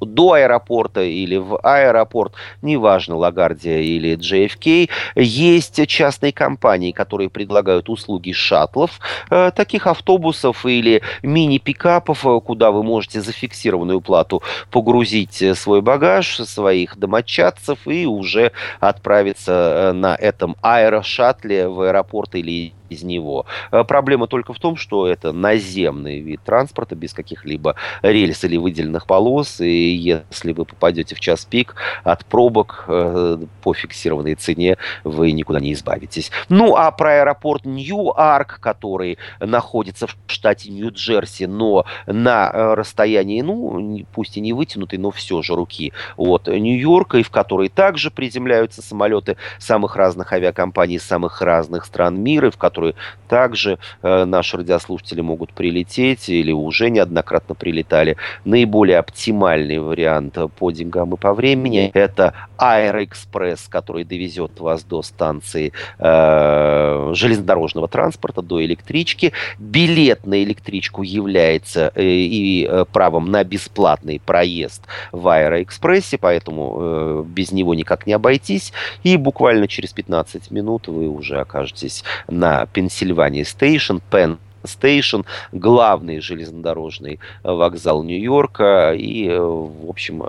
до 0.04 0.32
аэропорта 0.32 1.02
или 1.02 1.36
в 1.36 1.58
аэропорт, 1.62 2.34
неважно, 2.62 3.16
Лагардия 3.16 3.80
или 3.80 4.16
JFK, 4.16 4.88
есть 5.16 5.86
частные 5.86 6.32
компании, 6.32 6.92
которые 6.92 7.30
предлагают 7.30 7.88
услуги 7.88 8.32
шаттлов, 8.32 9.00
э, 9.30 9.50
таких 9.54 9.86
автобусов 9.86 10.66
или 10.66 11.02
мини-пикапов, 11.22 12.26
э, 12.26 12.40
куда 12.40 12.70
вы 12.70 12.82
можете 12.82 13.20
за 13.20 13.32
фиксированную 13.32 14.00
плату 14.00 14.42
погрузить 14.70 15.42
э, 15.42 15.54
свой 15.54 15.80
багаж, 15.82 16.36
своих 16.36 16.96
домочадцев 16.96 17.86
и 17.86 18.06
уже 18.06 18.52
отправиться 18.80 19.92
на 19.94 20.14
этом 20.14 20.56
аэрошаттле 20.62 21.68
в 21.68 21.80
аэропорт 21.80 22.34
или 22.34 22.72
из 22.88 23.02
него. 23.02 23.46
Э, 23.70 23.84
проблема 23.84 24.26
только 24.26 24.52
в 24.52 24.58
том, 24.58 24.76
что 24.76 25.06
это 25.06 25.32
наземный 25.32 26.20
вид 26.20 26.40
транспорта 26.44 26.94
без 26.94 27.12
каких-либо 27.12 27.76
рельс 28.02 28.44
или 28.44 28.56
выделенных 28.56 29.06
полос, 29.06 29.60
и 29.60 29.94
если 29.94 30.52
вы 30.52 30.64
попадете 30.64 31.14
в 31.14 31.20
час 31.20 31.44
пик 31.44 31.76
от 32.02 32.24
пробок 32.24 32.84
э, 32.88 33.38
по 33.62 33.74
фиксированной 33.74 34.34
цене, 34.34 34.76
вы 35.04 35.32
никуда 35.32 35.60
не 35.60 35.72
избавитесь. 35.72 36.30
Ну, 36.48 36.76
а 36.76 36.90
про 36.90 37.20
аэропорт 37.20 37.64
Нью-Арк, 37.64 38.58
который 38.60 39.18
находится 39.40 40.06
в 40.06 40.16
штате 40.26 40.70
Нью-Джерси, 40.70 41.46
но 41.46 41.84
на 42.06 42.50
э, 42.52 42.74
расстоянии, 42.74 43.40
ну, 43.42 44.04
пусть 44.12 44.36
и 44.36 44.40
не 44.40 44.52
вытянутой, 44.52 44.98
но 44.98 45.10
все 45.10 45.42
же 45.42 45.54
руки 45.54 45.92
от 46.16 46.46
Нью-Йорка, 46.46 47.18
и 47.18 47.22
в 47.22 47.30
который 47.30 47.68
также 47.68 48.10
приземляются 48.10 48.82
самолеты 48.82 49.36
самых 49.58 49.96
разных 49.96 50.32
авиакомпаний 50.32 50.98
самых 50.98 51.40
разных 51.40 51.84
стран 51.84 52.20
мира, 52.20 52.50
в 52.50 52.56
который 52.56 52.83
которые 52.84 52.94
также 53.28 53.78
э, 54.02 54.24
наши 54.24 54.56
радиослушатели 54.56 55.20
могут 55.20 55.52
прилететь 55.52 56.28
или 56.28 56.52
уже 56.52 56.90
неоднократно 56.90 57.54
прилетали. 57.54 58.16
Наиболее 58.44 58.98
оптимальный 58.98 59.78
вариант 59.78 60.36
по 60.56 60.70
деньгам 60.70 61.14
и 61.14 61.16
по 61.16 61.34
времени– 61.34 61.90
это 61.94 62.34
Аэроэкспресс, 62.58 63.66
который 63.68 64.04
довезет 64.04 64.60
вас 64.60 64.84
до 64.84 65.02
станции 65.02 65.72
э, 65.98 67.10
железнодорожного 67.14 67.88
транспорта, 67.88 68.42
до 68.42 68.64
электрички. 68.64 69.32
Билет 69.58 70.26
на 70.26 70.42
электричку 70.44 71.02
является 71.02 71.90
э, 71.94 72.04
и 72.04 72.70
правом 72.92 73.30
на 73.30 73.42
бесплатный 73.42 74.20
проезд 74.24 74.82
в 75.10 75.26
Аэроэкспрессе, 75.26 76.18
поэтому 76.18 77.24
без 77.24 77.50
него 77.52 77.74
никак 77.74 78.06
не 78.06 78.12
обойтись. 78.12 78.72
И 79.02 79.16
буквально 79.16 79.66
через 79.66 79.92
15 79.92 80.50
минут 80.50 80.88
вы 80.88 81.08
уже 81.08 81.40
окажетесь 81.40 82.04
на 82.28 82.63
Pennsylvania 82.72 83.44
Station, 83.44 83.98
Penn 84.10 84.38
Station, 84.64 85.20
главный 85.52 86.20
железнодорожный 86.20 87.20
вокзал 87.42 88.02
Нью-Йорка. 88.02 88.94
И, 88.94 89.28
в 89.28 89.88
общем, 89.88 90.22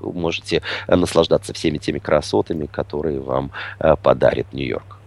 можете 0.00 0.62
наслаждаться 0.86 1.52
всеми 1.52 1.78
теми 1.78 1.98
красотами, 1.98 2.66
которые 2.66 3.20
вам 3.20 3.50
э, 3.80 3.96
подарит 4.02 4.52
Нью-Йорк. 4.52 4.98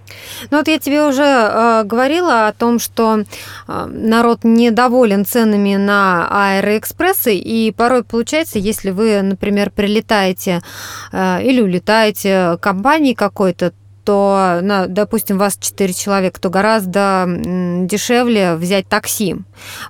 Ну 0.50 0.58
вот 0.58 0.68
я 0.68 0.80
тебе 0.80 1.06
уже 1.06 1.24
э, 1.24 1.84
говорила 1.86 2.48
о 2.48 2.54
том, 2.54 2.80
что 2.80 3.20
э, 3.68 3.86
народ 3.86 4.40
недоволен 4.44 5.26
ценами 5.26 5.76
на 5.76 6.28
аэроэкспрессы, 6.30 7.36
и 7.36 7.72
порой 7.72 8.04
получается, 8.04 8.60
если 8.60 8.92
вы, 8.92 9.22
например, 9.22 9.72
прилетаете 9.72 10.62
э, 11.12 11.44
или 11.44 11.62
улетаете 11.62 12.58
компании 12.62 13.14
какой-то, 13.14 13.74
то, 14.04 14.60
на, 14.62 14.88
допустим, 14.88 15.38
вас 15.38 15.58
4 15.60 15.94
человека, 15.94 16.40
то 16.40 16.50
гораздо 16.50 17.26
дешевле 17.28 18.56
взять 18.56 18.88
такси, 18.88 19.36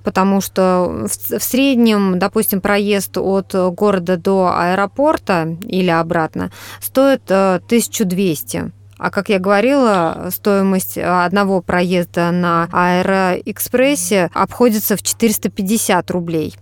потому 0.03 0.41
что 0.41 1.07
в, 1.07 1.39
в 1.39 1.43
среднем, 1.43 2.20
допустим, 2.20 2.62
проезд 2.62 3.18
от 3.18 3.53
города 3.53 4.18
до 4.18 4.53
аэропорта 4.55 5.57
или 5.64 5.89
обратно 5.89 6.51
стоит 6.82 7.30
1200 7.32 8.57
э, 8.57 8.70
а 9.01 9.09
как 9.09 9.30
я 9.30 9.39
говорила, 9.39 10.30
стоимость 10.30 10.95
одного 10.95 11.64
проезда 11.64 12.30
на 12.30 12.70
Аэроэкспрессе 12.72 14.30
обходится 14.32 14.95
в 14.95 15.01
450 15.01 16.12
рублей. 16.12 16.55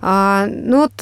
А, 0.00 0.46
ну 0.48 0.78
вот 0.78 0.92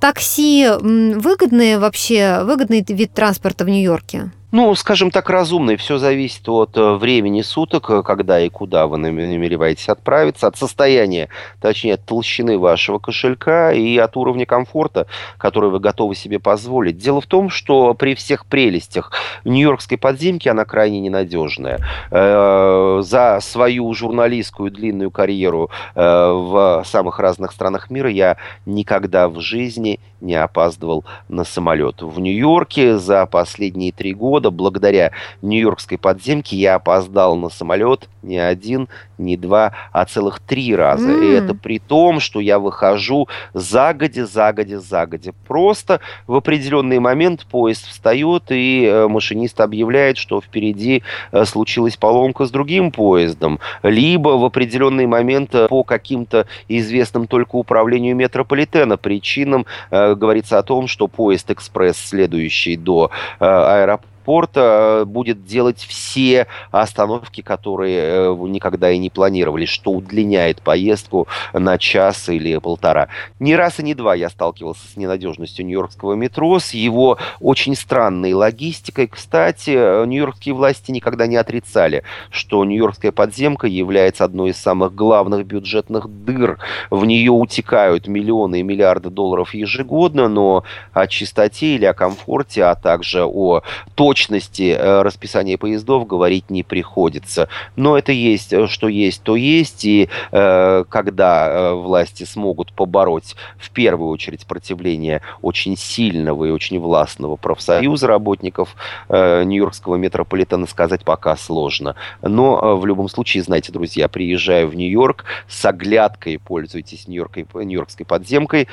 такси 0.00 0.68
выгодные 0.80 1.78
вообще, 1.78 2.42
выгодный 2.42 2.84
вид 2.88 3.14
транспорта 3.14 3.64
в 3.64 3.68
Нью-Йорке? 3.68 4.32
Ну, 4.56 4.72
скажем 4.76 5.10
так, 5.10 5.30
разумный. 5.30 5.74
Все 5.74 5.98
зависит 5.98 6.48
от 6.48 6.76
э, 6.76 6.94
времени 6.94 7.42
суток, 7.42 7.90
э, 7.90 8.04
когда 8.04 8.38
и 8.38 8.48
куда 8.48 8.86
вы 8.86 8.98
намереваетесь 8.98 9.88
отправиться, 9.88 10.46
от 10.46 10.56
состояния, 10.56 11.28
точнее, 11.60 11.94
от 11.94 12.04
толщины 12.04 12.56
вашего 12.56 13.00
кошелька 13.00 13.72
и 13.72 13.98
от 13.98 14.16
уровня 14.16 14.46
комфорта, 14.46 15.08
который 15.38 15.70
вы 15.70 15.80
готовы 15.80 16.14
себе 16.14 16.38
позволить. 16.38 16.98
Дело 16.98 17.20
в 17.20 17.26
том, 17.26 17.50
что 17.50 17.94
при 17.94 18.14
всех 18.14 18.46
прелестях 18.46 19.10
нью-йоркской 19.44 19.98
подземки 19.98 20.48
она 20.48 20.64
крайне 20.64 21.00
ненадежная. 21.00 21.80
Э, 22.12 23.00
за 23.02 23.40
свою 23.42 23.92
журналистскую 23.92 24.70
длинную 24.70 25.10
карьеру 25.10 25.68
в 25.96 26.84
самых 26.86 27.18
разных 27.18 27.50
странах 27.50 27.90
мира 27.90 28.08
я 28.08 28.36
никогда 28.66 29.28
в 29.28 29.40
жизни 29.40 29.98
не 30.24 30.34
опаздывал 30.34 31.04
на 31.28 31.44
самолет. 31.44 32.02
В 32.02 32.18
Нью-Йорке 32.18 32.98
за 32.98 33.26
последние 33.26 33.92
три 33.92 34.14
года, 34.14 34.43
благодаря 34.50 35.12
нью-йоркской 35.42 35.98
подземке, 35.98 36.56
я 36.56 36.76
опоздал 36.76 37.36
на 37.36 37.48
самолет 37.48 38.08
не 38.24 38.38
один, 38.38 38.88
не 39.18 39.36
два, 39.36 39.72
а 39.92 40.04
целых 40.04 40.40
три 40.40 40.74
раза. 40.74 41.10
Mm. 41.10 41.24
И 41.24 41.32
это 41.32 41.54
при 41.54 41.78
том, 41.78 42.20
что 42.20 42.40
я 42.40 42.58
выхожу 42.58 43.28
загодя, 43.52 44.26
загодя, 44.26 44.80
загодя. 44.80 45.32
Просто 45.46 46.00
в 46.26 46.34
определенный 46.34 46.98
момент 46.98 47.46
поезд 47.46 47.86
встает, 47.86 48.44
и 48.50 48.86
э, 48.86 49.06
машинист 49.06 49.60
объявляет, 49.60 50.16
что 50.16 50.40
впереди 50.40 51.02
э, 51.30 51.44
случилась 51.44 51.96
поломка 51.96 52.46
с 52.46 52.50
другим 52.50 52.90
поездом. 52.90 53.60
Либо 53.82 54.30
в 54.30 54.44
определенный 54.44 55.06
момент 55.06 55.54
э, 55.54 55.68
по 55.68 55.84
каким-то 55.84 56.46
известным 56.68 57.26
только 57.26 57.56
управлению 57.56 58.16
метрополитена 58.16 58.96
причинам 58.96 59.66
говорится 59.90 60.58
о 60.58 60.62
том, 60.62 60.86
что 60.86 61.08
поезд 61.08 61.50
«Экспресс», 61.50 61.96
следующий 61.96 62.76
до 62.76 63.10
аэропорта, 63.38 64.13
аэропорта 64.24 65.00
э, 65.02 65.04
будет 65.04 65.44
делать 65.44 65.78
все 65.78 66.46
остановки, 66.70 67.40
которые 67.42 67.98
э, 67.98 68.36
никогда 68.48 68.90
и 68.90 68.98
не 68.98 69.10
планировали, 69.10 69.66
что 69.66 69.90
удлиняет 69.90 70.62
поездку 70.62 71.28
на 71.52 71.78
час 71.78 72.28
или 72.28 72.58
полтора. 72.58 73.08
Не 73.38 73.56
раз 73.56 73.80
и 73.80 73.82
не 73.82 73.94
два 73.94 74.14
я 74.14 74.30
сталкивался 74.30 74.86
с 74.88 74.96
ненадежностью 74.96 75.66
нью-йоркского 75.66 76.14
метро, 76.14 76.58
с 76.58 76.74
его 76.74 77.18
очень 77.40 77.76
странной 77.76 78.32
логистикой. 78.32 79.08
Кстати, 79.08 79.70
э, 79.70 80.04
нью-йоркские 80.06 80.54
власти 80.54 80.90
никогда 80.90 81.26
не 81.26 81.36
отрицали, 81.36 82.02
что 82.30 82.64
нью-йоркская 82.64 83.12
подземка 83.12 83.66
является 83.66 84.24
одной 84.24 84.50
из 84.50 84.56
самых 84.56 84.94
главных 84.94 85.46
бюджетных 85.46 86.08
дыр. 86.08 86.58
В 86.90 87.04
нее 87.04 87.30
утекают 87.30 88.06
миллионы 88.06 88.60
и 88.60 88.62
миллиарды 88.62 89.10
долларов 89.10 89.54
ежегодно, 89.54 90.28
но 90.28 90.64
о 90.92 91.06
чистоте 91.06 91.74
или 91.74 91.84
о 91.84 91.94
комфорте, 91.94 92.64
а 92.64 92.74
также 92.74 93.24
о 93.24 93.62
точности 93.94 94.13
точности 94.14 94.76
э, 94.78 95.02
расписания 95.02 95.58
поездов 95.58 96.06
говорить 96.06 96.48
не 96.48 96.62
приходится. 96.62 97.48
Но 97.74 97.98
это 97.98 98.12
есть, 98.12 98.52
э, 98.52 98.68
что 98.68 98.86
есть, 98.86 99.22
то 99.24 99.34
есть. 99.34 99.84
И 99.84 100.08
э, 100.30 100.84
когда 100.88 101.74
власти 101.74 102.22
смогут 102.22 102.72
побороть 102.72 103.34
в 103.58 103.70
первую 103.70 104.10
очередь 104.10 104.46
противление 104.46 105.20
очень 105.42 105.76
сильного 105.76 106.44
и 106.44 106.50
очень 106.50 106.78
властного 106.78 107.34
профсоюза 107.34 108.06
работников 108.06 108.76
Нью-Йоркского 109.08 109.96
метрополитена, 109.96 110.66
сказать 110.66 111.04
пока 111.04 111.36
сложно. 111.36 111.96
Но 112.22 112.76
в 112.76 112.86
любом 112.86 113.08
случае, 113.08 113.42
знаете, 113.42 113.72
друзья, 113.72 114.08
приезжая 114.08 114.66
в 114.66 114.76
Нью-Йорк, 114.76 115.24
с 115.48 115.64
оглядкой 115.64 116.38
пользуйтесь 116.38 117.08
Нью-Йоркской 117.08 118.06
подземкой. 118.06 118.68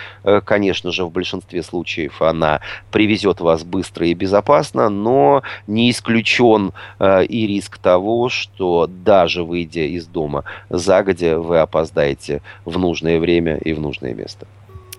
Конечно 0.45 0.91
же, 0.91 1.05
в 1.05 1.11
большинстве 1.11 1.63
случаев 1.63 2.21
она 2.21 2.61
привезет 2.91 3.41
вас 3.41 3.63
быстро 3.63 4.05
и 4.05 4.13
безопасно, 4.13 4.89
но 4.89 5.30
не 5.67 5.89
исключен 5.91 6.73
э, 6.99 7.25
и 7.25 7.47
риск 7.47 7.77
того, 7.77 8.29
что 8.29 8.87
даже 8.87 9.43
выйдя 9.43 9.85
из 9.85 10.05
дома 10.05 10.43
загодя, 10.69 11.39
вы 11.39 11.59
опоздаете 11.59 12.41
в 12.65 12.77
нужное 12.77 13.19
время 13.19 13.57
и 13.57 13.73
в 13.73 13.79
нужное 13.79 14.13
место. 14.13 14.47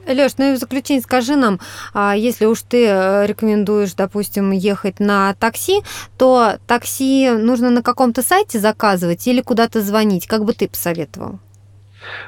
Леш, 0.07 0.33
ну 0.39 0.53
и 0.53 0.57
в 0.57 0.59
заключение 0.59 1.03
скажи 1.03 1.37
нам, 1.37 1.61
а 1.95 2.17
если 2.17 2.47
уж 2.47 2.63
ты 2.63 2.87
э, 2.87 3.27
рекомендуешь, 3.27 3.95
допустим, 3.95 4.51
ехать 4.51 4.99
на 5.01 5.35
такси, 5.35 5.83
то 6.19 6.55
такси 6.67 7.31
нужно 7.31 7.71
на 7.71 7.83
каком-то 7.83 8.23
сайте 8.23 8.59
заказывать 8.59 9.27
или 9.29 9.41
куда-то 9.41 9.81
звонить? 9.81 10.27
Как 10.27 10.45
бы 10.45 10.53
ты 10.55 10.69
посоветовал? 10.69 11.39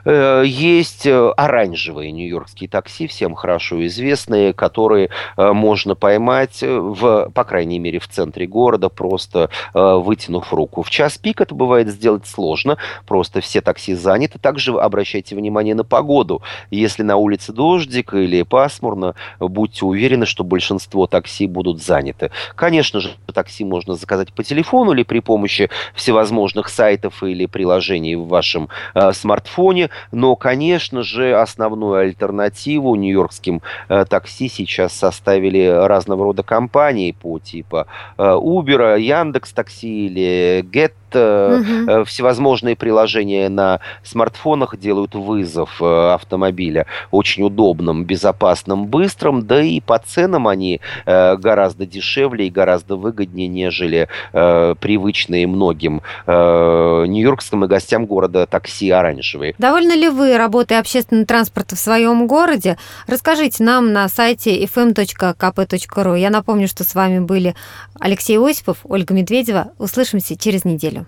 Э, 0.04 0.42
есть 0.46 1.06
э, 1.06 1.30
оранжевые 1.36 2.12
нью-йоркские 2.12 2.68
такси, 2.68 3.06
всем 3.06 3.34
хорошо 3.34 3.84
известные, 3.86 4.52
которые 4.52 5.10
э, 5.36 5.52
можно 5.52 5.94
поймать, 5.94 6.62
в, 6.62 7.30
по 7.34 7.44
крайней 7.44 7.78
мере, 7.78 7.98
в 7.98 8.08
центре 8.08 8.46
города, 8.46 8.88
просто 8.88 9.50
вытянув 9.72 10.52
руку. 10.52 10.82
В 10.82 10.90
час 10.90 11.18
пик 11.18 11.40
это 11.40 11.54
бывает 11.54 11.88
сделать 11.88 12.26
сложно, 12.26 12.76
просто 13.06 13.40
все 13.40 13.60
такси 13.60 13.94
заняты. 13.94 14.38
Также 14.38 14.72
обращайте 14.72 15.36
внимание 15.36 15.74
на 15.74 15.84
погоду. 15.84 16.42
Если 16.70 17.02
на 17.02 17.16
улице 17.16 17.52
дождик 17.52 18.14
или 18.14 18.42
пасмурно, 18.42 19.14
будьте 19.40 19.84
уверены, 19.84 20.26
что 20.26 20.44
большинство 20.44 21.06
такси 21.06 21.46
будут 21.46 21.82
заняты. 21.82 22.30
Конечно 22.54 23.00
же, 23.00 23.12
такси 23.32 23.64
можно 23.64 23.94
заказать 23.94 24.32
по 24.32 24.42
телефону 24.42 24.92
или 24.92 25.02
при 25.02 25.20
помощи 25.20 25.70
всевозможных 25.94 26.68
сайтов 26.68 27.22
или 27.22 27.46
приложений 27.46 28.16
в 28.16 28.28
вашем 28.28 28.68
э, 28.94 29.12
смартфоне 29.12 29.63
фоне, 29.64 29.88
но, 30.12 30.36
конечно 30.36 31.02
же, 31.02 31.34
основную 31.34 31.94
альтернативу 31.94 32.94
нью-йоркским 32.96 33.62
э, 33.88 34.04
такси 34.04 34.48
сейчас 34.48 34.92
составили 34.92 35.64
разного 35.64 36.24
рода 36.24 36.42
компании 36.42 37.12
по 37.12 37.38
типа 37.38 37.86
э, 38.18 38.22
Uber, 38.22 39.00
Яндекс 39.00 39.54
Такси 39.54 40.06
или 40.06 40.62
Get 40.70 40.92
угу. 41.14 42.04
всевозможные 42.04 42.76
приложения 42.76 43.48
на 43.48 43.80
смартфонах 44.02 44.76
делают 44.76 45.14
вызов 45.14 45.80
э, 45.80 46.12
автомобиля 46.12 46.86
очень 47.10 47.44
удобным, 47.44 48.04
безопасным, 48.04 48.86
быстрым, 48.86 49.46
да 49.46 49.62
и 49.62 49.80
по 49.80 49.98
ценам 49.98 50.48
они 50.48 50.80
гораздо 51.06 51.86
дешевле 51.86 52.46
и 52.46 52.50
гораздо 52.50 52.96
выгоднее, 52.96 53.48
нежели 53.48 54.08
привычные 54.32 55.46
многим 55.46 56.02
нью-йоркским 56.26 57.64
и 57.64 57.68
гостям 57.68 58.06
города 58.06 58.46
такси 58.46 58.90
оранжевые. 58.90 59.54
Довольны 59.58 59.92
ли 59.92 60.08
вы 60.08 60.36
работой 60.36 60.78
общественного 60.78 61.26
транспорта 61.26 61.76
в 61.76 61.78
своем 61.78 62.26
городе? 62.26 62.76
Расскажите 63.06 63.62
нам 63.64 63.92
на 63.92 64.08
сайте 64.08 64.64
fm.kp.ru. 64.64 66.18
Я 66.18 66.30
напомню, 66.30 66.68
что 66.68 66.84
с 66.84 66.94
вами 66.94 67.18
были 67.20 67.54
Алексей 67.98 68.38
Осипов, 68.38 68.78
Ольга 68.84 69.14
Медведева. 69.14 69.72
Услышимся 69.78 70.36
через 70.36 70.64
неделю. 70.64 71.03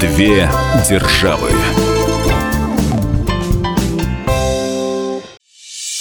Две 0.00 0.50
державы. 0.88 1.93